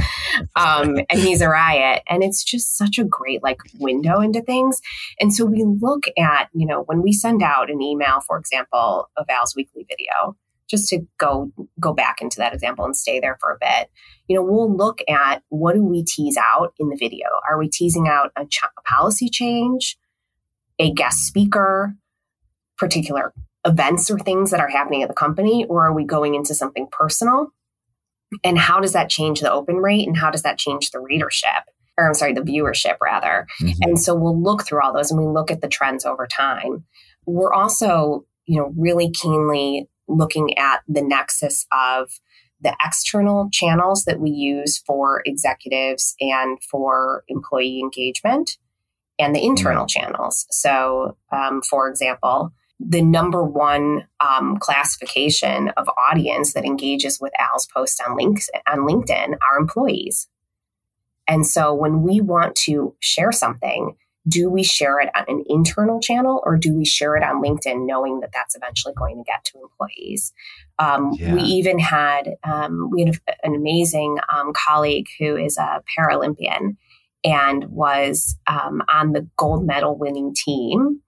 Um, 0.56 0.96
and 1.10 1.20
he's 1.20 1.42
a 1.42 1.50
riot. 1.50 2.02
And 2.08 2.22
it's 2.24 2.42
just 2.42 2.78
such 2.78 2.98
a 2.98 3.04
great 3.04 3.42
like 3.42 3.58
window 3.78 4.22
into 4.22 4.40
things. 4.40 4.80
And 5.20 5.34
so 5.34 5.44
we 5.44 5.64
look 5.66 6.04
at, 6.16 6.48
you 6.54 6.64
know, 6.64 6.84
when 6.84 7.02
we 7.02 7.12
send 7.12 7.42
out 7.42 7.70
an 7.70 7.82
email, 7.82 8.20
for 8.26 8.38
example, 8.38 9.10
of 9.18 9.26
Al's 9.28 9.54
weekly 9.54 9.84
video, 9.86 10.34
just 10.66 10.88
to 10.88 11.00
go 11.18 11.52
go 11.78 11.92
back 11.92 12.22
into 12.22 12.38
that 12.38 12.54
example 12.54 12.86
and 12.86 12.96
stay 12.96 13.20
there 13.20 13.36
for 13.38 13.52
a 13.52 13.58
bit 13.60 13.90
you 14.28 14.36
know 14.36 14.42
we'll 14.42 14.74
look 14.74 15.00
at 15.08 15.42
what 15.48 15.74
do 15.74 15.82
we 15.82 16.04
tease 16.04 16.36
out 16.36 16.74
in 16.78 16.88
the 16.88 16.96
video? 16.96 17.26
Are 17.48 17.58
we 17.58 17.68
teasing 17.68 18.08
out 18.08 18.30
a, 18.36 18.46
ch- 18.46 18.62
a 18.64 18.82
policy 18.82 19.28
change 19.28 19.96
a 20.78 20.92
guest 20.92 21.26
speaker 21.26 21.94
particular 22.76 23.32
events 23.66 24.10
or 24.10 24.18
things 24.18 24.50
that 24.50 24.60
are 24.60 24.68
happening 24.68 25.02
at 25.02 25.08
the 25.08 25.14
company 25.14 25.64
or 25.68 25.84
are 25.84 25.92
we 25.92 26.04
going 26.04 26.34
into 26.34 26.54
something 26.54 26.86
personal? 26.90 27.48
And 28.44 28.58
how 28.58 28.80
does 28.80 28.92
that 28.92 29.10
change 29.10 29.40
the 29.40 29.52
open 29.52 29.76
rate 29.76 30.06
and 30.06 30.16
how 30.16 30.30
does 30.30 30.42
that 30.42 30.58
change 30.58 30.90
the 30.90 31.00
readership? 31.00 31.64
Or 31.96 32.06
i'm 32.06 32.14
sorry 32.14 32.32
the 32.32 32.40
viewership 32.40 32.96
rather. 33.02 33.46
Mm-hmm. 33.60 33.82
and 33.82 34.00
so 34.00 34.14
we'll 34.14 34.40
look 34.40 34.64
through 34.64 34.82
all 34.82 34.92
those 34.92 35.10
and 35.10 35.20
we 35.20 35.26
look 35.26 35.50
at 35.50 35.60
the 35.60 35.68
trends 35.68 36.06
over 36.06 36.26
time. 36.26 36.84
We're 37.26 37.52
also 37.52 38.24
you 38.46 38.58
know 38.58 38.72
really 38.76 39.10
keenly 39.10 39.88
looking 40.06 40.56
at 40.56 40.82
the 40.88 41.02
nexus 41.02 41.66
of 41.72 42.10
the 42.60 42.76
external 42.84 43.48
channels 43.50 44.04
that 44.04 44.20
we 44.20 44.30
use 44.30 44.78
for 44.78 45.22
executives 45.24 46.14
and 46.20 46.58
for 46.62 47.24
employee 47.28 47.80
engagement 47.80 48.58
and 49.18 49.34
the 49.34 49.44
internal 49.44 49.86
channels. 49.86 50.46
So, 50.50 51.16
um, 51.32 51.62
for 51.62 51.88
example, 51.88 52.52
the 52.80 53.02
number 53.02 53.42
one 53.42 54.06
um, 54.20 54.56
classification 54.58 55.70
of 55.76 55.88
audience 56.10 56.52
that 56.54 56.64
engages 56.64 57.20
with 57.20 57.32
Al's 57.38 57.66
post 57.66 58.00
on 58.06 58.16
links 58.16 58.48
on 58.70 58.80
LinkedIn 58.80 59.36
are 59.50 59.58
employees. 59.58 60.28
And 61.26 61.46
so 61.46 61.74
when 61.74 62.02
we 62.02 62.20
want 62.20 62.54
to 62.56 62.94
share 63.00 63.32
something, 63.32 63.96
do 64.26 64.50
we 64.50 64.62
share 64.62 65.00
it 65.00 65.10
on 65.14 65.24
an 65.28 65.44
internal 65.48 66.00
channel 66.00 66.42
or 66.44 66.56
do 66.56 66.74
we 66.74 66.84
share 66.84 67.16
it 67.16 67.22
on 67.22 67.42
LinkedIn, 67.42 67.86
knowing 67.86 68.20
that 68.20 68.30
that's 68.32 68.56
eventually 68.56 68.94
going 68.94 69.16
to 69.16 69.24
get 69.24 69.44
to 69.46 69.60
employees? 69.60 70.32
Um, 70.78 71.12
yeah. 71.18 71.34
We 71.34 71.42
even 71.42 71.78
had 71.78 72.34
um, 72.44 72.90
we 72.90 73.04
had 73.04 73.18
an 73.42 73.54
amazing 73.54 74.18
um, 74.32 74.52
colleague 74.54 75.08
who 75.18 75.36
is 75.36 75.56
a 75.56 75.82
Paralympian 75.96 76.76
and 77.24 77.64
was 77.66 78.36
um, 78.46 78.82
on 78.92 79.12
the 79.12 79.28
gold 79.36 79.66
medal 79.66 79.96
winning 79.96 80.34
team 80.34 81.00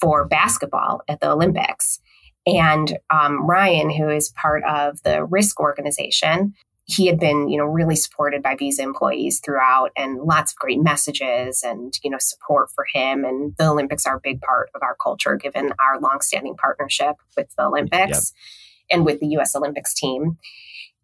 for 0.00 0.26
basketball 0.26 1.02
at 1.08 1.20
the 1.20 1.30
Olympics. 1.30 2.00
And 2.46 2.98
um, 3.10 3.44
Ryan, 3.46 3.90
who 3.90 4.08
is 4.08 4.32
part 4.40 4.62
of 4.64 5.02
the 5.02 5.24
risk 5.24 5.58
organization, 5.58 6.54
he 6.86 7.06
had 7.06 7.18
been, 7.18 7.48
you 7.48 7.58
know, 7.58 7.64
really 7.64 7.96
supported 7.96 8.42
by 8.42 8.54
Visa 8.54 8.82
employees 8.82 9.40
throughout 9.44 9.90
and 9.96 10.20
lots 10.20 10.52
of 10.52 10.58
great 10.58 10.80
messages 10.80 11.64
and, 11.64 11.98
you 12.04 12.10
know, 12.10 12.18
support 12.20 12.70
for 12.70 12.86
him. 12.94 13.24
And 13.24 13.54
the 13.58 13.68
Olympics 13.68 14.06
are 14.06 14.16
a 14.16 14.20
big 14.20 14.40
part 14.40 14.70
of 14.72 14.82
our 14.82 14.96
culture, 15.02 15.36
given 15.36 15.72
our 15.80 16.00
longstanding 16.00 16.54
partnership 16.54 17.16
with 17.36 17.48
the 17.56 17.64
Olympics 17.64 18.32
yep. 18.88 18.96
and 18.96 19.04
with 19.04 19.18
the 19.18 19.26
US 19.38 19.56
Olympics 19.56 19.94
team. 19.94 20.38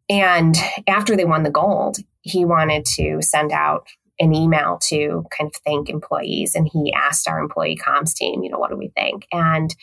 And 0.09 0.57
after 0.87 1.17
they 1.17 1.25
won 1.25 1.43
the 1.43 1.51
gold, 1.51 1.99
he 2.21 2.45
wanted 2.45 2.85
to 2.97 3.19
send 3.21 3.51
out 3.51 3.89
an 4.21 4.35
email 4.35 4.79
to 4.83 5.25
kind 5.37 5.49
of 5.49 5.61
thank 5.65 5.89
employees. 5.89 6.55
And 6.55 6.69
he 6.73 6.93
asked 6.93 7.27
our 7.27 7.41
employee 7.41 7.77
comms 7.77 8.15
team, 8.15 8.45
you 8.45 8.51
know, 8.51 8.59
what 8.59 8.71
do 8.71 8.77
we 8.77 8.89
think? 8.89 9.27
And 9.33 9.75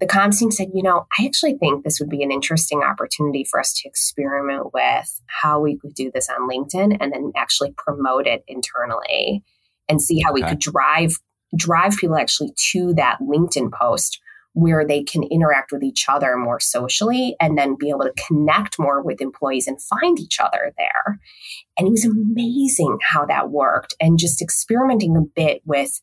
the 0.00 0.06
comms 0.06 0.38
team 0.38 0.50
said, 0.50 0.68
you 0.74 0.82
know, 0.82 1.06
I 1.18 1.24
actually 1.24 1.54
think 1.54 1.84
this 1.84 2.00
would 2.00 2.10
be 2.10 2.22
an 2.22 2.32
interesting 2.32 2.82
opportunity 2.82 3.44
for 3.44 3.60
us 3.60 3.72
to 3.74 3.88
experiment 3.88 4.72
with 4.74 5.20
how 5.26 5.60
we 5.60 5.78
could 5.78 5.94
do 5.94 6.10
this 6.12 6.28
on 6.28 6.48
LinkedIn 6.48 6.96
and 7.00 7.12
then 7.12 7.32
actually 7.36 7.72
promote 7.76 8.26
it 8.26 8.42
internally 8.48 9.42
and 9.88 10.02
see 10.02 10.20
how 10.20 10.32
okay. 10.32 10.42
we 10.42 10.48
could 10.48 10.60
drive 10.60 11.12
drive 11.56 11.96
people 11.96 12.16
actually 12.16 12.52
to 12.72 12.92
that 12.94 13.18
LinkedIn 13.20 13.70
post 13.72 14.20
where 14.54 14.86
they 14.86 15.02
can 15.02 15.24
interact 15.24 15.72
with 15.72 15.82
each 15.82 16.06
other 16.08 16.36
more 16.36 16.60
socially 16.60 17.36
and 17.40 17.58
then 17.58 17.76
be 17.78 17.90
able 17.90 18.04
to 18.04 18.14
connect 18.26 18.78
more 18.78 19.02
with 19.02 19.20
employees 19.20 19.66
and 19.66 19.82
find 19.82 20.18
each 20.18 20.38
other 20.40 20.72
there. 20.78 21.18
And 21.76 21.88
it 21.88 21.90
was 21.90 22.04
amazing 22.04 22.98
how 23.02 23.26
that 23.26 23.50
worked 23.50 23.94
and 24.00 24.18
just 24.18 24.40
experimenting 24.40 25.16
a 25.16 25.22
bit 25.22 25.60
with 25.64 26.00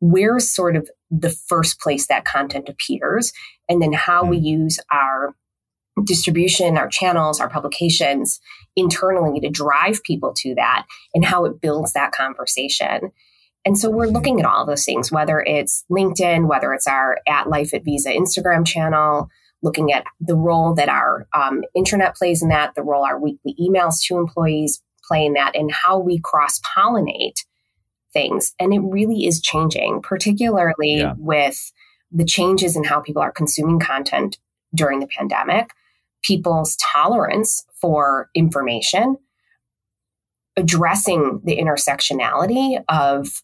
where's 0.00 0.54
sort 0.54 0.76
of 0.76 0.88
the 1.10 1.30
first 1.30 1.80
place 1.80 2.06
that 2.08 2.24
content 2.24 2.68
appears 2.68 3.32
and 3.68 3.80
then 3.80 3.92
how 3.92 4.24
we 4.24 4.38
use 4.38 4.78
our 4.92 5.34
distribution, 6.04 6.76
our 6.76 6.88
channels, 6.88 7.40
our 7.40 7.48
publications 7.48 8.40
internally 8.76 9.40
to 9.40 9.48
drive 9.48 10.02
people 10.04 10.32
to 10.32 10.54
that 10.54 10.86
and 11.14 11.24
how 11.24 11.44
it 11.44 11.60
builds 11.60 11.92
that 11.92 12.12
conversation. 12.12 13.10
And 13.64 13.76
so 13.76 13.90
we're 13.90 14.06
looking 14.06 14.38
at 14.40 14.46
all 14.46 14.64
those 14.64 14.84
things, 14.84 15.10
whether 15.10 15.40
it's 15.40 15.84
LinkedIn, 15.90 16.48
whether 16.48 16.72
it's 16.72 16.86
our 16.86 17.18
at 17.26 17.48
Life 17.48 17.74
at 17.74 17.84
Visa 17.84 18.10
Instagram 18.10 18.66
channel, 18.66 19.28
looking 19.62 19.92
at 19.92 20.04
the 20.20 20.36
role 20.36 20.74
that 20.74 20.88
our 20.88 21.26
um, 21.34 21.62
intranet 21.76 22.14
plays 22.14 22.42
in 22.42 22.48
that, 22.48 22.74
the 22.76 22.82
role 22.82 23.04
our 23.04 23.20
weekly 23.20 23.54
emails 23.60 24.00
to 24.04 24.16
employees 24.16 24.80
play 25.06 25.24
in 25.26 25.32
that, 25.32 25.56
and 25.56 25.72
how 25.72 25.98
we 25.98 26.20
cross 26.20 26.60
pollinate 26.60 27.44
things. 28.12 28.54
And 28.58 28.72
it 28.72 28.80
really 28.80 29.26
is 29.26 29.40
changing, 29.40 30.02
particularly 30.02 30.96
yeah. 30.96 31.14
with 31.18 31.72
the 32.10 32.24
changes 32.24 32.76
in 32.76 32.84
how 32.84 33.00
people 33.00 33.22
are 33.22 33.32
consuming 33.32 33.78
content 33.78 34.38
during 34.74 35.00
the 35.00 35.06
pandemic, 35.06 35.70
people's 36.22 36.76
tolerance 36.76 37.64
for 37.80 38.30
information, 38.34 39.16
addressing 40.56 41.40
the 41.44 41.56
intersectionality 41.56 42.82
of 42.88 43.42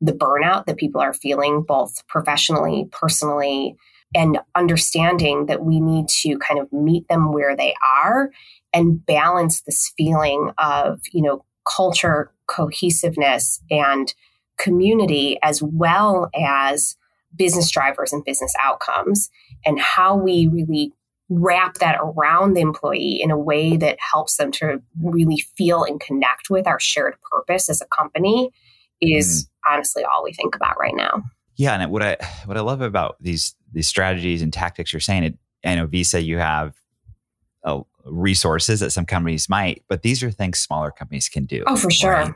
the 0.00 0.12
burnout 0.12 0.66
that 0.66 0.78
people 0.78 1.00
are 1.00 1.12
feeling, 1.12 1.62
both 1.62 2.06
professionally, 2.08 2.88
personally, 2.90 3.76
and 4.14 4.38
understanding 4.54 5.46
that 5.46 5.62
we 5.62 5.80
need 5.80 6.08
to 6.08 6.38
kind 6.38 6.58
of 6.58 6.72
meet 6.72 7.06
them 7.08 7.32
where 7.32 7.54
they 7.54 7.74
are 7.84 8.30
and 8.72 9.04
balance 9.04 9.62
this 9.62 9.92
feeling 9.96 10.50
of, 10.58 11.00
you 11.12 11.22
know, 11.22 11.44
culture, 11.68 12.32
cohesiveness, 12.50 13.60
and 13.70 14.12
community, 14.58 15.38
as 15.42 15.62
well 15.62 16.28
as 16.34 16.96
business 17.36 17.70
drivers 17.70 18.12
and 18.12 18.24
business 18.24 18.52
outcomes, 18.60 19.30
and 19.64 19.80
how 19.80 20.16
we 20.16 20.48
really 20.48 20.92
wrap 21.30 21.74
that 21.74 21.96
around 22.02 22.54
the 22.54 22.60
employee 22.60 23.20
in 23.22 23.30
a 23.30 23.38
way 23.38 23.76
that 23.76 23.96
helps 24.12 24.36
them 24.36 24.50
to 24.50 24.82
really 25.00 25.44
feel 25.56 25.84
and 25.84 26.00
connect 26.00 26.50
with 26.50 26.66
our 26.66 26.80
shared 26.80 27.14
purpose 27.30 27.70
as 27.70 27.80
a 27.80 27.86
company 27.86 28.50
is 29.00 29.44
mm. 29.44 29.72
honestly 29.72 30.02
all 30.02 30.24
we 30.24 30.32
think 30.32 30.56
about 30.56 30.78
right 30.78 30.96
now. 30.96 31.22
Yeah, 31.56 31.74
and 31.74 31.90
what 31.90 32.02
I 32.02 32.16
what 32.46 32.56
I 32.56 32.60
love 32.60 32.80
about 32.80 33.16
these 33.20 33.54
these 33.72 33.86
strategies 33.86 34.42
and 34.42 34.52
tactics 34.52 34.92
you're 34.92 35.00
saying, 35.00 35.24
it, 35.24 35.38
I 35.64 35.76
know 35.76 35.86
Visa, 35.86 36.20
you 36.20 36.38
have 36.38 36.74
uh, 37.64 37.80
resources 38.04 38.80
that 38.80 38.90
some 38.90 39.06
companies 39.06 39.48
might, 39.48 39.84
but 39.88 40.02
these 40.02 40.22
are 40.22 40.30
things 40.30 40.58
smaller 40.58 40.90
companies 40.90 41.28
can 41.28 41.44
do. 41.44 41.64
Oh, 41.66 41.76
for 41.76 41.90
sure. 41.90 42.12
Right? 42.12 42.34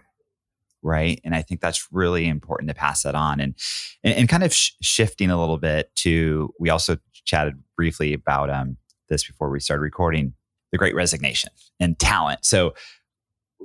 right? 0.82 1.20
And 1.24 1.34
I 1.34 1.42
think 1.42 1.60
that's 1.60 1.88
really 1.90 2.28
important 2.28 2.68
to 2.68 2.74
pass 2.74 3.02
that 3.02 3.14
on. 3.14 3.40
And 3.40 3.54
and, 4.02 4.14
and 4.14 4.28
kind 4.28 4.44
of 4.44 4.52
sh- 4.52 4.72
shifting 4.82 5.30
a 5.30 5.40
little 5.40 5.58
bit 5.58 5.94
to, 5.96 6.52
we 6.60 6.70
also 6.70 6.98
chatted 7.24 7.54
briefly 7.76 8.12
about 8.12 8.50
um, 8.50 8.76
this 9.08 9.24
before 9.24 9.50
we 9.50 9.60
started 9.60 9.82
recording, 9.82 10.34
the 10.72 10.78
Great 10.78 10.94
Resignation 10.94 11.50
and 11.80 11.98
talent. 11.98 12.44
So 12.44 12.74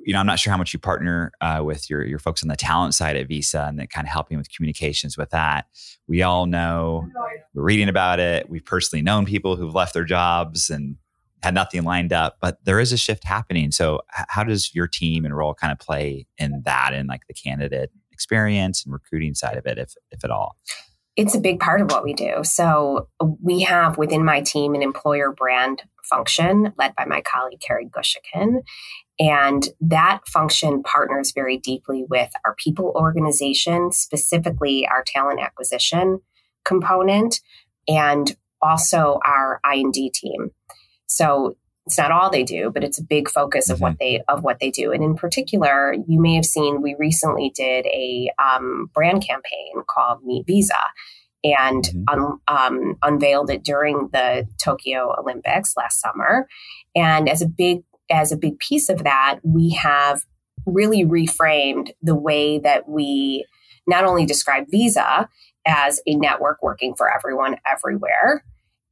you 0.05 0.13
know, 0.13 0.19
I'm 0.19 0.25
not 0.25 0.39
sure 0.39 0.51
how 0.51 0.57
much 0.57 0.73
you 0.73 0.79
partner 0.79 1.31
uh, 1.41 1.61
with 1.63 1.89
your 1.89 2.05
your 2.05 2.19
folks 2.19 2.41
on 2.41 2.49
the 2.49 2.55
talent 2.55 2.93
side 2.93 3.15
at 3.15 3.27
Visa 3.27 3.65
and 3.67 3.77
then 3.77 3.87
kind 3.87 4.07
of 4.07 4.11
helping 4.11 4.37
with 4.37 4.49
communications 4.49 5.17
with 5.17 5.29
that. 5.31 5.65
We 6.07 6.21
all 6.21 6.45
know 6.45 7.07
we're 7.53 7.63
reading 7.63 7.89
about 7.89 8.19
it. 8.19 8.49
We've 8.49 8.63
personally 8.63 9.01
known 9.01 9.25
people 9.25 9.55
who've 9.55 9.75
left 9.75 9.93
their 9.93 10.05
jobs 10.05 10.69
and 10.69 10.95
had 11.41 11.53
nothing 11.53 11.83
lined 11.83 12.13
up, 12.13 12.37
but 12.41 12.63
there 12.65 12.79
is 12.79 12.91
a 12.91 12.97
shift 12.97 13.23
happening. 13.23 13.71
So, 13.71 14.01
how 14.09 14.43
does 14.43 14.73
your 14.73 14.87
team 14.87 15.25
and 15.25 15.35
role 15.35 15.53
kind 15.53 15.71
of 15.71 15.79
play 15.79 16.27
in 16.37 16.61
that 16.65 16.93
and 16.93 17.07
like 17.07 17.27
the 17.27 17.33
candidate 17.33 17.91
experience 18.11 18.83
and 18.83 18.93
recruiting 18.93 19.33
side 19.33 19.57
of 19.57 19.65
it, 19.65 19.77
if 19.77 19.93
if 20.11 20.23
at 20.23 20.31
all? 20.31 20.55
It's 21.15 21.35
a 21.35 21.39
big 21.39 21.59
part 21.59 21.81
of 21.81 21.91
what 21.91 22.03
we 22.03 22.13
do. 22.13 22.43
So, 22.43 23.09
we 23.41 23.61
have 23.61 23.97
within 23.97 24.25
my 24.25 24.41
team 24.41 24.75
an 24.75 24.81
employer 24.81 25.31
brand 25.31 25.83
function 26.09 26.73
led 26.77 26.95
by 26.95 27.05
my 27.05 27.21
colleague 27.21 27.59
Carrie 27.61 27.87
Gushikin. 27.87 28.61
And 29.19 29.67
that 29.81 30.21
function 30.27 30.81
partners 30.81 31.33
very 31.33 31.57
deeply 31.57 32.05
with 32.09 32.31
our 32.45 32.55
people 32.55 32.93
organization, 32.95 33.91
specifically 33.91 34.87
our 34.87 35.03
talent 35.05 35.41
acquisition 35.41 36.21
component, 36.63 37.41
and 37.87 38.35
also 38.61 39.19
our 39.25 39.59
I&D 39.63 40.11
team. 40.13 40.51
So 41.09 41.57
it's 41.85 41.97
not 41.97 42.11
all 42.11 42.29
they 42.29 42.43
do, 42.43 42.69
but 42.71 42.83
it's 42.83 42.99
a 42.99 43.03
big 43.03 43.29
focus 43.29 43.65
mm-hmm. 43.65 43.73
of 43.73 43.81
what 43.81 43.93
mm-hmm. 43.93 43.97
they 43.99 44.21
of 44.27 44.43
what 44.43 44.59
they 44.59 44.69
do. 44.69 44.91
And 44.91 45.03
in 45.03 45.15
particular, 45.15 45.95
you 46.07 46.21
may 46.21 46.35
have 46.35 46.45
seen 46.45 46.81
we 46.81 46.95
recently 46.97 47.51
did 47.55 47.85
a 47.87 48.31
um, 48.37 48.91
brand 48.93 49.25
campaign 49.25 49.73
called 49.89 50.23
Meet 50.23 50.45
Visa, 50.45 50.77
and 51.43 51.83
mm-hmm. 51.83 52.03
un, 52.09 52.39
um, 52.47 52.95
unveiled 53.01 53.49
it 53.49 53.63
during 53.63 54.09
the 54.13 54.47
Tokyo 54.63 55.15
Olympics 55.19 55.75
last 55.75 55.99
summer. 55.99 56.47
And 56.95 57.27
as 57.27 57.41
a 57.41 57.47
big 57.47 57.79
as 58.11 58.31
a 58.31 58.37
big 58.37 58.59
piece 58.59 58.89
of 58.89 59.03
that, 59.03 59.39
we 59.43 59.71
have 59.71 60.23
really 60.67 61.03
reframed 61.03 61.89
the 62.03 62.15
way 62.15 62.59
that 62.59 62.87
we 62.87 63.45
not 63.87 64.05
only 64.05 64.27
describe 64.27 64.65
Visa 64.69 65.27
as 65.65 66.01
a 66.05 66.15
network 66.15 66.61
working 66.61 66.93
for 66.93 67.11
everyone 67.11 67.57
everywhere 67.65 68.43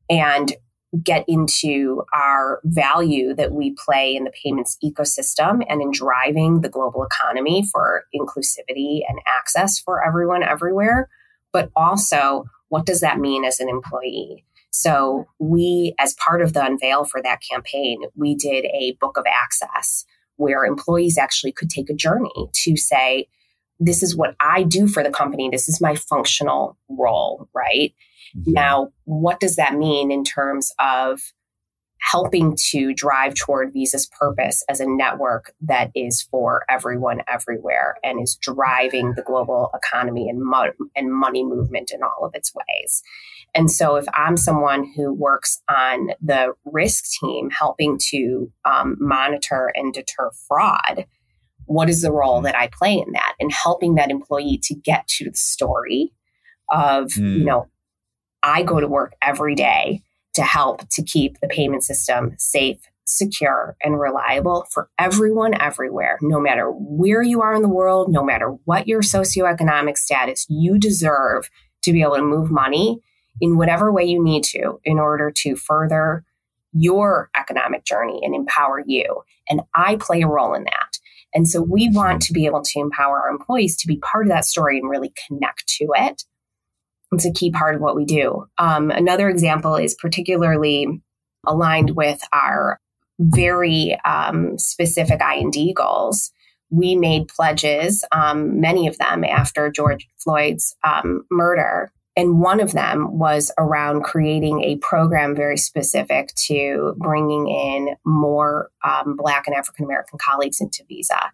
and 0.10 0.56
get 1.04 1.26
into 1.28 2.04
our 2.14 2.62
value 2.64 3.36
that 3.36 3.52
we 3.52 3.76
play 3.86 4.16
in 4.16 4.24
the 4.24 4.32
payments 4.44 4.78
ecosystem 4.84 5.62
and 5.68 5.82
in 5.82 5.92
driving 5.92 6.62
the 6.62 6.70
global 6.70 7.04
economy 7.04 7.68
for 7.72 8.06
inclusivity 8.16 9.02
and 9.08 9.20
access 9.28 9.80
for 9.80 10.06
everyone 10.06 10.44
everywhere, 10.44 11.10
but 11.52 11.70
also 11.76 12.46
what 12.70 12.86
does 12.86 13.02
that 13.02 13.20
mean 13.20 13.44
as 13.44 13.60
an 13.60 13.70
employee? 13.70 14.46
So, 14.72 15.26
we, 15.40 15.96
as 15.98 16.16
part 16.16 16.42
of 16.42 16.54
the 16.54 16.64
unveil 16.64 17.06
for 17.06 17.22
that 17.22 17.40
campaign, 17.50 18.02
we 18.16 18.36
did 18.36 18.66
a 18.66 18.96
book 19.00 19.18
of 19.18 19.26
access 19.26 20.06
where 20.36 20.66
employees 20.66 21.18
actually 21.18 21.52
could 21.52 21.70
take 21.70 21.90
a 21.90 21.96
journey 21.96 22.50
to 22.54 22.78
say, 22.78 23.28
this 23.80 24.04
is 24.04 24.16
what 24.16 24.36
I 24.40 24.64
do 24.64 24.88
for 24.88 25.04
the 25.04 25.10
company. 25.10 25.50
This 25.50 25.68
is 25.68 25.82
my 25.82 25.96
functional 25.96 26.78
role, 26.90 27.50
right? 27.56 27.94
Mm-hmm. 28.36 28.52
Now, 28.54 28.90
what 29.06 29.40
does 29.40 29.56
that 29.56 29.76
mean 29.76 30.12
in 30.12 30.24
terms 30.24 30.74
of 30.80 31.22
helping 32.00 32.56
to 32.70 32.94
drive 32.94 33.34
toward 33.34 33.74
Visa's 33.74 34.08
purpose 34.20 34.64
as 34.70 34.80
a 34.80 34.86
network 34.88 35.54
that 35.62 35.92
is 35.96 36.22
for 36.22 36.64
everyone 36.70 37.22
everywhere 37.28 37.96
and 38.04 38.22
is 38.22 38.38
driving 38.40 39.14
the 39.16 39.24
global 39.24 39.72
economy 39.74 40.30
and, 40.30 40.42
mo- 40.42 40.74
and 40.96 41.14
money 41.14 41.44
movement 41.44 41.92
in 41.92 42.02
all 42.04 42.24
of 42.24 42.36
its 42.36 42.54
ways. 42.54 43.02
And 43.56 43.72
so, 43.72 43.96
if 43.96 44.06
I'm 44.14 44.38
someone 44.38 44.92
who 44.96 45.14
works 45.14 45.62
on 45.70 46.10
the 46.22 46.54
risk 46.66 47.06
team 47.20 47.50
helping 47.50 47.98
to 48.10 48.52
um, 48.66 48.98
monitor 49.00 49.72
and 49.74 49.94
deter 49.94 50.32
fraud, 50.48 51.06
what 51.66 51.90
is 51.90 52.02
the 52.02 52.12
role 52.12 52.36
mm-hmm. 52.36 52.46
that 52.46 52.58
I 52.58 52.68
play 52.68 52.94
in 52.94 53.14
that 53.14 53.36
and 53.40 53.52
helping 53.52 53.96
that 53.96 54.12
employee 54.12 54.60
to 54.64 54.76
get 54.76 55.08
to 55.08 55.30
the 55.30 55.38
story 55.38 56.14
of, 56.72 57.08
mm. 57.14 57.40
you 57.40 57.46
know, 57.46 57.68
I 58.48 58.64
go 58.64 58.80
to 58.80 58.88
work 58.88 59.14
every 59.22 59.56
day 59.56 60.02
to 60.36 60.42
help 60.42 60.88
to 60.92 61.04
keep 61.04 61.38
the 61.42 61.50
payment 61.50 61.84
system 61.84 62.34
safe, 62.38 62.80
secure, 63.06 63.76
and 63.84 64.00
reliable 64.00 64.66
for 64.72 64.90
everyone 64.98 65.60
everywhere, 65.60 66.18
no 66.22 66.40
matter 66.40 66.72
where 66.72 67.22
you 67.22 67.42
are 67.42 67.54
in 67.54 67.62
the 67.62 67.68
world, 67.68 68.10
no 68.10 68.24
matter 68.24 68.52
what 68.64 68.88
your 68.88 69.02
socioeconomic 69.02 69.98
status, 69.98 70.46
you 70.48 70.80
deserve 70.80 71.50
to 71.84 71.92
be 71.92 72.02
able 72.02 72.16
to 72.16 72.22
move 72.22 72.50
money 72.50 73.02
in 73.42 73.58
whatever 73.58 73.92
way 73.92 74.06
you 74.06 74.24
need 74.24 74.46
to 74.46 74.80
in 74.86 74.98
order 74.98 75.30
to 75.30 75.58
further 75.58 76.24
your 76.72 77.30
economic 77.38 77.84
journey 77.84 78.22
and 78.24 78.34
empower 78.34 78.82
you. 78.86 79.24
And 79.50 79.62
I 79.76 79.98
play 79.98 80.22
a 80.22 80.28
role 80.28 80.54
in 80.54 80.64
that. 80.64 81.00
And 81.34 81.50
so 81.50 81.62
we 81.62 81.90
want 81.90 82.22
to 82.24 82.34
be 82.34 82.46
able 82.46 82.62
to 82.62 82.80
empower 82.80 83.20
our 83.20 83.30
employees 83.30 83.76
to 83.78 83.88
be 83.88 83.98
part 83.98 84.26
of 84.26 84.30
that 84.30 84.46
story 84.46 84.80
and 84.80 84.90
really 84.90 85.12
connect 85.28 85.68
to 85.80 85.88
it 85.96 86.24
it's 87.12 87.26
a 87.26 87.32
key 87.32 87.52
part 87.52 87.76
of 87.76 87.82
what 87.82 87.96
we 87.96 88.06
do. 88.06 88.46
Um, 88.58 88.92
another 88.92 89.30
example 89.30 89.76
is 89.76 89.96
particularly 89.96 91.02
aligned 91.46 91.92
with 91.92 92.20
our 92.34 92.80
very 93.20 93.98
um, 94.06 94.58
specific 94.58 95.22
I&D 95.22 95.74
goals. 95.74 96.32
We 96.70 96.96
made 96.96 97.30
pledges, 97.30 98.04
um, 98.12 98.60
many 98.60 98.88
of 98.88 98.98
them 98.98 99.24
after 99.24 99.72
George 99.72 100.08
Floyd's 100.18 100.76
um, 100.84 101.26
murder. 101.32 101.92
And 102.18 102.42
one 102.42 102.60
of 102.60 102.74
them 102.74 103.18
was 103.18 103.52
around 103.60 104.04
creating 104.04 104.64
a 104.64 104.78
program 104.78 105.36
very 105.36 105.58
specific 105.58 106.34
to 106.48 106.96
bringing 106.98 107.48
in 107.48 107.96
more 108.06 108.70
um, 108.84 109.16
Black 109.16 109.46
and 109.48 109.56
African 109.56 109.86
American 109.86 110.18
colleagues 110.20 110.60
into 110.60 110.84
Visa. 110.88 111.32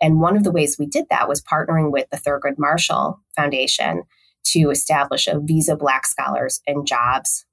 And 0.00 0.20
one 0.20 0.36
of 0.36 0.44
the 0.44 0.52
ways 0.52 0.76
we 0.78 0.86
did 0.86 1.06
that 1.08 1.26
was 1.26 1.42
partnering 1.42 1.90
with 1.90 2.08
the 2.10 2.18
Thurgood 2.18 2.58
Marshall 2.58 3.18
Foundation 3.34 4.02
to 4.52 4.70
establish 4.70 5.26
a 5.26 5.40
Visa 5.40 5.76
Black 5.76 6.06
Scholars 6.06 6.60
and 6.66 6.86
Jobs 6.86 7.44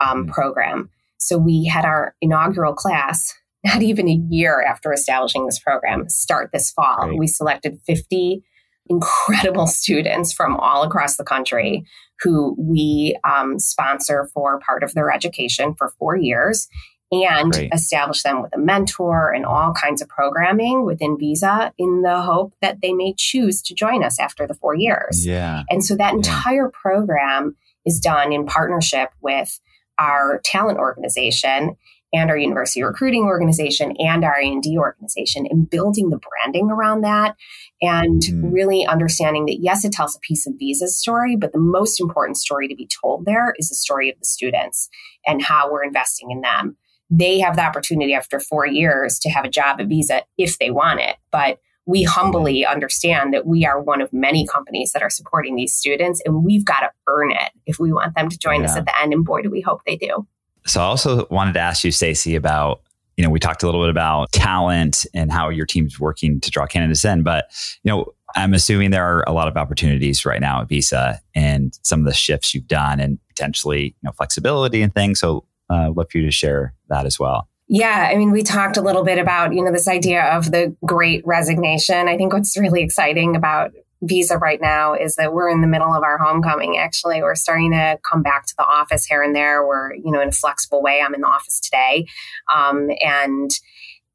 um, 0.00 0.22
mm-hmm. 0.22 0.32
program. 0.32 0.90
So 1.18 1.38
we 1.38 1.64
had 1.64 1.84
our 1.84 2.14
inaugural 2.20 2.74
class, 2.74 3.34
not 3.64 3.82
even 3.82 4.08
a 4.08 4.20
year 4.30 4.62
after 4.62 4.92
establishing 4.92 5.46
this 5.46 5.58
program, 5.58 6.08
start 6.08 6.50
this 6.52 6.70
fall. 6.70 7.08
Right. 7.08 7.18
We 7.18 7.26
selected 7.26 7.78
50 7.86 8.42
incredible 8.88 9.66
students 9.66 10.32
from 10.32 10.56
all 10.56 10.82
across 10.82 11.16
the 11.16 11.24
country 11.24 11.84
who 12.20 12.56
we 12.58 13.18
um, 13.24 13.58
sponsor 13.58 14.28
for 14.32 14.58
part 14.60 14.82
of 14.82 14.94
their 14.94 15.10
education 15.10 15.74
for 15.76 15.92
four 15.98 16.16
years 16.16 16.68
and 17.12 17.52
Great. 17.52 17.72
establish 17.72 18.22
them 18.22 18.42
with 18.42 18.54
a 18.54 18.58
mentor 18.58 19.32
and 19.32 19.46
all 19.46 19.72
kinds 19.72 20.02
of 20.02 20.08
programming 20.08 20.84
within 20.84 21.16
Visa 21.18 21.72
in 21.78 22.02
the 22.02 22.20
hope 22.20 22.54
that 22.60 22.80
they 22.82 22.92
may 22.92 23.14
choose 23.16 23.62
to 23.62 23.74
join 23.74 24.02
us 24.02 24.18
after 24.18 24.46
the 24.46 24.54
four 24.54 24.74
years. 24.74 25.24
Yeah. 25.24 25.62
And 25.70 25.84
so 25.84 25.96
that 25.96 26.14
entire 26.14 26.68
program 26.68 27.56
is 27.84 28.00
done 28.00 28.32
in 28.32 28.44
partnership 28.44 29.10
with 29.20 29.60
our 29.98 30.40
talent 30.44 30.78
organization 30.78 31.76
and 32.12 32.30
our 32.30 32.36
university 32.36 32.82
recruiting 32.82 33.24
organization 33.24 33.94
and 33.98 34.24
our 34.24 34.38
A&D 34.38 34.76
organization 34.78 35.46
and 35.48 35.68
building 35.68 36.10
the 36.10 36.18
branding 36.18 36.70
around 36.70 37.02
that 37.02 37.36
and 37.82 38.22
mm. 38.22 38.52
really 38.52 38.86
understanding 38.86 39.46
that 39.46 39.58
yes, 39.60 39.84
it 39.84 39.92
tells 39.92 40.16
a 40.16 40.20
piece 40.20 40.46
of 40.46 40.54
Visa's 40.58 40.98
story, 40.98 41.36
but 41.36 41.52
the 41.52 41.58
most 41.58 42.00
important 42.00 42.36
story 42.36 42.68
to 42.68 42.74
be 42.74 42.88
told 43.02 43.24
there 43.24 43.54
is 43.58 43.68
the 43.68 43.74
story 43.74 44.08
of 44.10 44.18
the 44.18 44.24
students 44.24 44.88
and 45.26 45.42
how 45.42 45.70
we're 45.70 45.84
investing 45.84 46.30
in 46.30 46.40
them. 46.40 46.76
They 47.10 47.38
have 47.40 47.56
the 47.56 47.62
opportunity 47.62 48.14
after 48.14 48.40
four 48.40 48.66
years 48.66 49.18
to 49.20 49.30
have 49.30 49.44
a 49.44 49.48
job 49.48 49.80
at 49.80 49.86
Visa 49.86 50.22
if 50.38 50.58
they 50.58 50.70
want 50.70 51.00
it, 51.00 51.16
but 51.30 51.60
we 51.86 52.02
humbly 52.02 52.66
understand 52.66 53.32
that 53.32 53.46
we 53.46 53.64
are 53.64 53.80
one 53.80 54.00
of 54.00 54.12
many 54.12 54.44
companies 54.46 54.92
that 54.92 55.02
are 55.02 55.10
supporting 55.10 55.54
these 55.54 55.72
students 55.72 56.20
and 56.26 56.44
we've 56.44 56.64
got 56.64 56.80
to 56.80 56.90
earn 57.06 57.30
it 57.30 57.52
if 57.64 57.78
we 57.78 57.92
want 57.92 58.14
them 58.16 58.28
to 58.28 58.36
join 58.38 58.62
yeah. 58.62 58.66
us 58.66 58.76
at 58.76 58.86
the 58.86 59.00
end 59.00 59.12
and 59.12 59.24
boy 59.24 59.40
do 59.40 59.50
we 59.50 59.60
hope 59.60 59.82
they 59.86 59.96
do. 59.96 60.26
So 60.66 60.80
i 60.80 60.84
also 60.84 61.28
wanted 61.30 61.52
to 61.52 61.60
ask 61.60 61.84
you 61.84 61.92
stacy 61.92 62.34
about 62.34 62.82
you 63.16 63.22
know 63.22 63.30
we 63.30 63.38
talked 63.38 63.62
a 63.62 63.66
little 63.66 63.82
bit 63.82 63.90
about 63.90 64.32
talent 64.32 65.06
and 65.14 65.30
how 65.30 65.48
your 65.48 65.64
team's 65.64 66.00
working 66.00 66.40
to 66.40 66.50
draw 66.50 66.66
candidates 66.66 67.04
in 67.04 67.22
but 67.22 67.44
you 67.84 67.92
know 67.92 68.12
i'm 68.34 68.52
assuming 68.52 68.90
there 68.90 69.06
are 69.06 69.22
a 69.28 69.32
lot 69.32 69.46
of 69.46 69.56
opportunities 69.56 70.26
right 70.26 70.40
now 70.40 70.62
at 70.62 70.68
visa 70.68 71.20
and 71.36 71.78
some 71.82 72.00
of 72.00 72.06
the 72.06 72.12
shifts 72.12 72.52
you've 72.52 72.66
done 72.66 72.98
and 72.98 73.20
potentially 73.36 73.84
you 73.84 73.94
know 74.02 74.12
flexibility 74.12 74.82
and 74.82 74.94
things. 74.94 75.20
So 75.20 75.44
uh, 75.70 75.92
love 75.94 76.08
for 76.10 76.18
you 76.18 76.24
to 76.24 76.30
share 76.30 76.74
that 76.88 77.06
as 77.06 77.18
well 77.18 77.48
yeah, 77.68 78.08
I 78.12 78.16
mean, 78.16 78.30
we 78.30 78.42
talked 78.42 78.76
a 78.76 78.80
little 78.80 79.02
bit 79.02 79.18
about, 79.18 79.52
you 79.52 79.64
know, 79.64 79.72
this 79.72 79.88
idea 79.88 80.22
of 80.36 80.52
the 80.52 80.76
great 80.84 81.26
resignation. 81.26 82.08
I 82.08 82.16
think 82.16 82.32
what's 82.32 82.56
really 82.56 82.80
exciting 82.82 83.34
about 83.34 83.72
Visa 84.02 84.38
right 84.38 84.60
now 84.60 84.94
is 84.94 85.16
that 85.16 85.32
we're 85.32 85.48
in 85.48 85.62
the 85.62 85.66
middle 85.66 85.92
of 85.92 86.04
our 86.04 86.16
homecoming, 86.18 86.78
actually. 86.78 87.22
We're 87.22 87.34
starting 87.34 87.72
to 87.72 87.98
come 88.08 88.22
back 88.22 88.46
to 88.46 88.54
the 88.56 88.64
office 88.64 89.04
here 89.04 89.22
and 89.22 89.34
there. 89.34 89.66
We're, 89.66 89.94
you 89.94 90.12
know, 90.12 90.20
in 90.20 90.28
a 90.28 90.32
flexible 90.32 90.80
way. 90.80 91.00
I'm 91.00 91.14
in 91.14 91.22
the 91.22 91.26
office 91.26 91.58
today. 91.58 92.06
Um, 92.54 92.88
and 93.00 93.50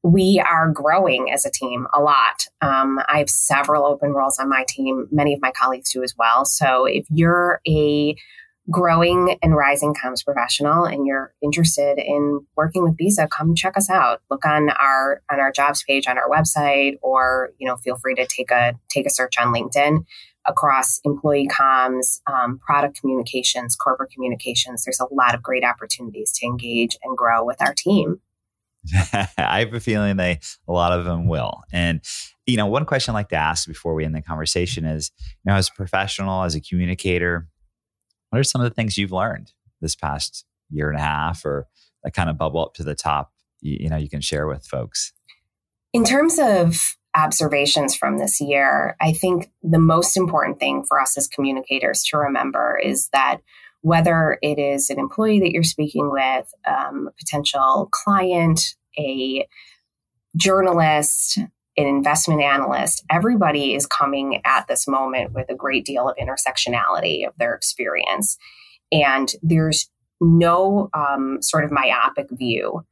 we 0.04 0.42
are 0.48 0.72
growing 0.72 1.32
as 1.32 1.46
a 1.46 1.52
team 1.52 1.88
a 1.94 2.02
lot. 2.02 2.48
Um, 2.62 3.00
I 3.08 3.18
have 3.18 3.30
several 3.30 3.86
open 3.86 4.12
roles 4.12 4.40
on 4.40 4.50
my 4.50 4.66
team. 4.68 5.08
Many 5.12 5.34
of 5.34 5.42
my 5.42 5.52
colleagues 5.52 5.92
do 5.92 6.04
as 6.04 6.16
well. 6.18 6.46
So 6.46 6.86
if 6.86 7.06
you're 7.10 7.60
a 7.68 8.16
growing 8.70 9.38
and 9.42 9.56
rising 9.56 9.94
comms 9.94 10.24
professional 10.24 10.86
and 10.86 11.08
you're 11.08 11.34
interested 11.42 11.98
in 11.98 12.42
working 12.56 12.84
with 12.84 12.98
Visa, 12.98 13.28
come 13.28 13.56
check 13.56 13.76
us 13.76 13.90
out. 13.90 14.22
Look 14.30 14.46
on 14.46 14.70
our 14.70 15.22
on 15.32 15.40
our 15.40 15.52
jobs 15.52 15.84
page 15.88 16.08
on 16.08 16.18
our 16.18 16.30
website 16.30 16.98
or 17.02 17.52
you 17.58 17.68
know 17.68 17.78
feel 17.78 17.96
free 17.96 18.16
to 18.16 18.28
take 18.28 18.52
a 18.52 18.76
take 18.90 19.06
a 19.06 19.10
search 19.10 19.38
on 19.40 19.54
LinkedIn 19.54 20.06
across 20.48 21.00
employee 21.04 21.48
comms, 21.48 22.20
um, 22.32 22.60
product 22.60 23.00
communications, 23.00 23.76
corporate 23.76 24.12
communications. 24.12 24.84
There's 24.84 25.00
a 25.00 25.14
lot 25.14 25.36
of 25.36 25.44
great 25.44 25.64
opportunities 25.64 26.32
to 26.34 26.48
engage 26.48 26.98
and 27.04 27.16
grow 27.16 27.44
with 27.46 27.62
our 27.62 27.74
team. 27.76 28.22
I 29.38 29.60
have 29.60 29.74
a 29.74 29.80
feeling 29.80 30.18
they 30.18 30.40
a 30.68 30.72
lot 30.72 30.98
of 30.98 31.06
them 31.06 31.28
will. 31.28 31.62
And 31.72 32.02
you 32.46 32.58
know, 32.58 32.66
one 32.66 32.86
question 32.86 33.12
I 33.12 33.16
like 33.16 33.30
to 33.30 33.36
ask 33.36 33.68
before 33.68 33.94
we 33.94 34.04
end 34.04 34.16
the 34.16 34.22
conversation 34.22 34.86
is, 34.86 35.12
you 35.20 35.52
know, 35.52 35.56
as 35.56 35.70
a 35.70 35.74
professional, 35.74 36.44
as 36.44 36.56
a 36.56 36.62
communicator, 36.62 37.48
what 38.32 38.40
are 38.40 38.44
some 38.44 38.62
of 38.62 38.70
the 38.70 38.74
things 38.74 38.98
you've 38.98 39.12
learned 39.12 39.52
this 39.82 39.96
past 39.96 40.46
year 40.70 40.90
and 40.90 40.98
a 40.98 41.04
half 41.04 41.46
or 41.46 41.68
that 42.04 42.14
kind 42.14 42.30
of 42.30 42.38
bubble 42.38 42.66
up 42.66 42.74
to 42.74 42.84
the 42.84 42.96
top 42.96 43.34
you, 43.62 43.78
you 43.82 43.90
know 43.90 43.98
you 43.98 44.10
can 44.10 44.22
share 44.22 44.48
with 44.48 44.66
folks? 44.66 45.14
In 45.94 46.04
terms 46.04 46.40
of 46.40 46.96
observations 47.16 47.94
from 47.94 48.18
this 48.18 48.40
year 48.40 48.96
i 49.02 49.12
think 49.12 49.52
the 49.62 49.78
most 49.78 50.16
important 50.16 50.60
thing 50.60 50.82
for 50.82 51.00
us 51.00 51.18
as 51.18 51.28
communicators 51.28 52.04
to 52.04 52.18
remember 52.18 52.80
is 52.82 53.10
that 53.12 53.42
whether 53.82 54.38
it 54.42 54.58
is 54.58 54.90
an 54.90 54.98
employee 54.98 55.40
that 55.40 55.52
you're 55.52 55.64
speaking 55.64 56.10
with 56.10 56.54
um, 56.66 57.10
a 57.10 57.12
potential 57.20 57.90
client 57.92 58.76
a 58.98 59.46
journalist 60.38 61.40
an 61.78 61.88
investment 61.88 62.42
analyst, 62.42 63.04
everybody 63.10 63.76
is 63.76 63.86
coming 63.86 64.42
at 64.46 64.68
this 64.68 64.88
moment 64.88 65.34
with 65.34 65.50
a 65.50 65.56
great 65.56 65.86
deal 65.86 66.10
of 66.10 66.18
intersectionality 66.18 67.26
of 67.26 67.34
their 67.38 67.54
experience. 67.54 68.38
And 68.92 69.32
there's 69.42 69.90
no 70.20 70.90
um, 70.94 71.42
sort 71.42 71.64
of 71.64 71.72
myopic 71.72 72.28
view. 72.32 72.86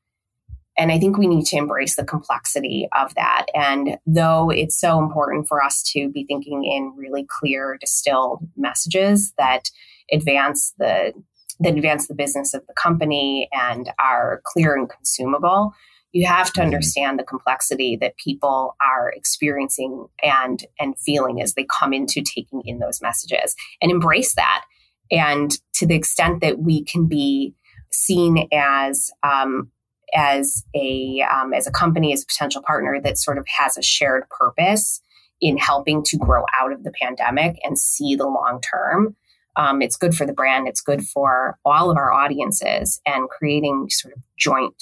And 0.77 0.93
I 0.93 0.97
think 0.97 1.17
we 1.17 1.27
need 1.27 1.45
to 1.47 1.57
embrace 1.57 1.97
the 1.97 2.05
complexity 2.05 2.87
of 2.97 3.13
that. 3.15 3.47
And 3.53 3.97
though 4.07 4.49
it's 4.49 4.79
so 4.79 4.97
important 4.97 5.47
for 5.47 5.61
us 5.61 5.83
to 5.91 6.09
be 6.09 6.23
thinking 6.23 6.63
in 6.63 6.93
really 6.95 7.25
clear, 7.27 7.77
distilled 7.79 8.47
messages 8.55 9.33
that 9.37 9.69
advance 10.11 10.73
the 10.77 11.13
that 11.61 11.75
advance 11.75 12.07
the 12.07 12.15
business 12.15 12.53
of 12.53 12.65
the 12.67 12.73
company 12.73 13.49
and 13.51 13.91
are 14.01 14.41
clear 14.45 14.77
and 14.77 14.89
consumable, 14.89 15.73
you 16.11 16.25
have 16.25 16.47
to 16.53 16.59
mm-hmm. 16.59 16.65
understand 16.65 17.19
the 17.19 17.23
complexity 17.23 17.95
that 17.97 18.17
people 18.17 18.75
are 18.81 19.09
experiencing 19.09 20.07
and 20.23 20.65
and 20.79 20.97
feeling 20.99 21.41
as 21.41 21.53
they 21.53 21.65
come 21.79 21.93
into 21.93 22.21
taking 22.21 22.61
in 22.65 22.79
those 22.79 23.01
messages 23.01 23.55
and 23.81 23.91
embrace 23.91 24.35
that 24.35 24.63
and 25.11 25.51
to 25.73 25.85
the 25.85 25.95
extent 25.95 26.41
that 26.41 26.59
we 26.59 26.83
can 26.83 27.07
be 27.07 27.53
seen 27.91 28.47
as 28.51 29.11
um, 29.23 29.71
as 30.13 30.63
a 30.75 31.23
um, 31.31 31.53
as 31.53 31.67
a 31.67 31.71
company 31.71 32.13
as 32.13 32.23
a 32.23 32.27
potential 32.27 32.61
partner 32.61 32.99
that 33.01 33.17
sort 33.17 33.37
of 33.37 33.45
has 33.47 33.77
a 33.77 33.81
shared 33.81 34.23
purpose 34.29 35.01
in 35.41 35.57
helping 35.57 36.03
to 36.03 36.17
grow 36.17 36.43
out 36.59 36.73
of 36.73 36.83
the 36.83 36.91
pandemic 36.91 37.57
and 37.63 37.79
see 37.79 38.15
the 38.15 38.27
long 38.27 38.61
term 38.61 39.15
um, 39.59 39.81
it's 39.81 39.97
good 39.97 40.15
for 40.15 40.25
the 40.25 40.31
brand. 40.31 40.69
It's 40.69 40.79
good 40.79 41.03
for 41.03 41.59
all 41.65 41.91
of 41.91 41.97
our 41.97 42.13
audiences. 42.13 43.01
And 43.05 43.27
creating 43.29 43.89
sort 43.89 44.13
of 44.15 44.23
joint, 44.37 44.73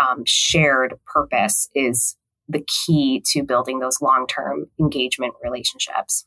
um, 0.00 0.24
shared 0.26 0.94
purpose 1.06 1.70
is 1.74 2.16
the 2.48 2.66
key 2.84 3.22
to 3.28 3.44
building 3.44 3.78
those 3.78 4.00
long 4.02 4.26
term 4.26 4.66
engagement 4.80 5.34
relationships. 5.42 6.26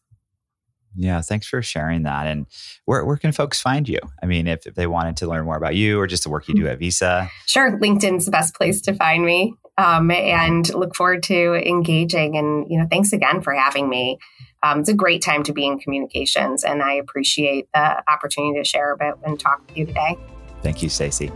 Yeah, 0.95 1.21
thanks 1.21 1.47
for 1.47 1.61
sharing 1.61 2.03
that. 2.03 2.25
And 2.25 2.47
where, 2.85 3.05
where 3.05 3.17
can 3.17 3.33
folks 3.33 3.61
find 3.61 3.87
you? 3.87 3.99
I 4.23 4.25
mean, 4.25 4.47
if, 4.47 4.65
if 4.65 4.73
they 4.73 4.87
wanted 4.87 5.17
to 5.17 5.27
learn 5.27 5.45
more 5.45 5.57
about 5.57 5.75
you 5.75 5.99
or 5.99 6.07
just 6.07 6.23
the 6.23 6.29
work 6.29 6.47
you 6.47 6.55
do 6.55 6.67
at 6.67 6.79
Visa. 6.79 7.29
Sure. 7.45 7.77
LinkedIn's 7.77 8.25
the 8.25 8.31
best 8.31 8.55
place 8.55 8.81
to 8.81 8.95
find 8.95 9.23
me. 9.23 9.53
Um, 9.77 10.09
and 10.09 10.73
look 10.73 10.95
forward 10.95 11.21
to 11.23 11.53
engaging. 11.53 12.35
And, 12.35 12.65
you 12.67 12.79
know, 12.79 12.87
thanks 12.89 13.13
again 13.13 13.43
for 13.43 13.53
having 13.53 13.89
me 13.89 14.17
um, 14.63 14.79
it's 14.79 14.89
a 14.89 14.93
great 14.93 15.21
time 15.21 15.43
to 15.43 15.53
be 15.53 15.65
in 15.65 15.79
communications, 15.79 16.63
and 16.63 16.81
I 16.81 16.93
appreciate 16.93 17.67
the 17.73 18.03
opportunity 18.11 18.59
to 18.59 18.63
share 18.63 18.93
a 18.93 18.97
bit 18.97 19.15
and 19.23 19.39
talk 19.39 19.61
with 19.67 19.77
you 19.77 19.85
today. 19.85 20.17
Thank 20.63 20.83
you, 20.83 20.89
Stacy. 20.89 21.31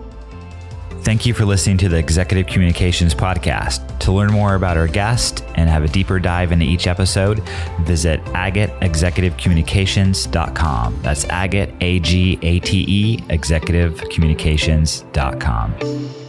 Thank 1.01 1.25
you 1.25 1.33
for 1.33 1.45
listening 1.45 1.77
to 1.79 1.89
the 1.89 1.97
Executive 1.97 2.45
Communications 2.45 3.15
Podcast. 3.15 3.97
To 3.99 4.11
learn 4.11 4.31
more 4.31 4.53
about 4.53 4.77
our 4.77 4.87
guest 4.87 5.43
and 5.55 5.67
have 5.67 5.83
a 5.83 5.87
deeper 5.87 6.19
dive 6.19 6.51
into 6.51 6.65
each 6.65 6.85
episode, 6.85 7.39
visit 7.81 8.23
agateexecutivecommunications.com. 8.25 10.99
That's 11.01 11.25
agate, 11.25 11.73
A 11.81 11.99
G 11.99 12.37
A 12.43 12.59
T 12.59 12.85
E, 12.87 13.17
executivecommunications.com. 13.29 16.20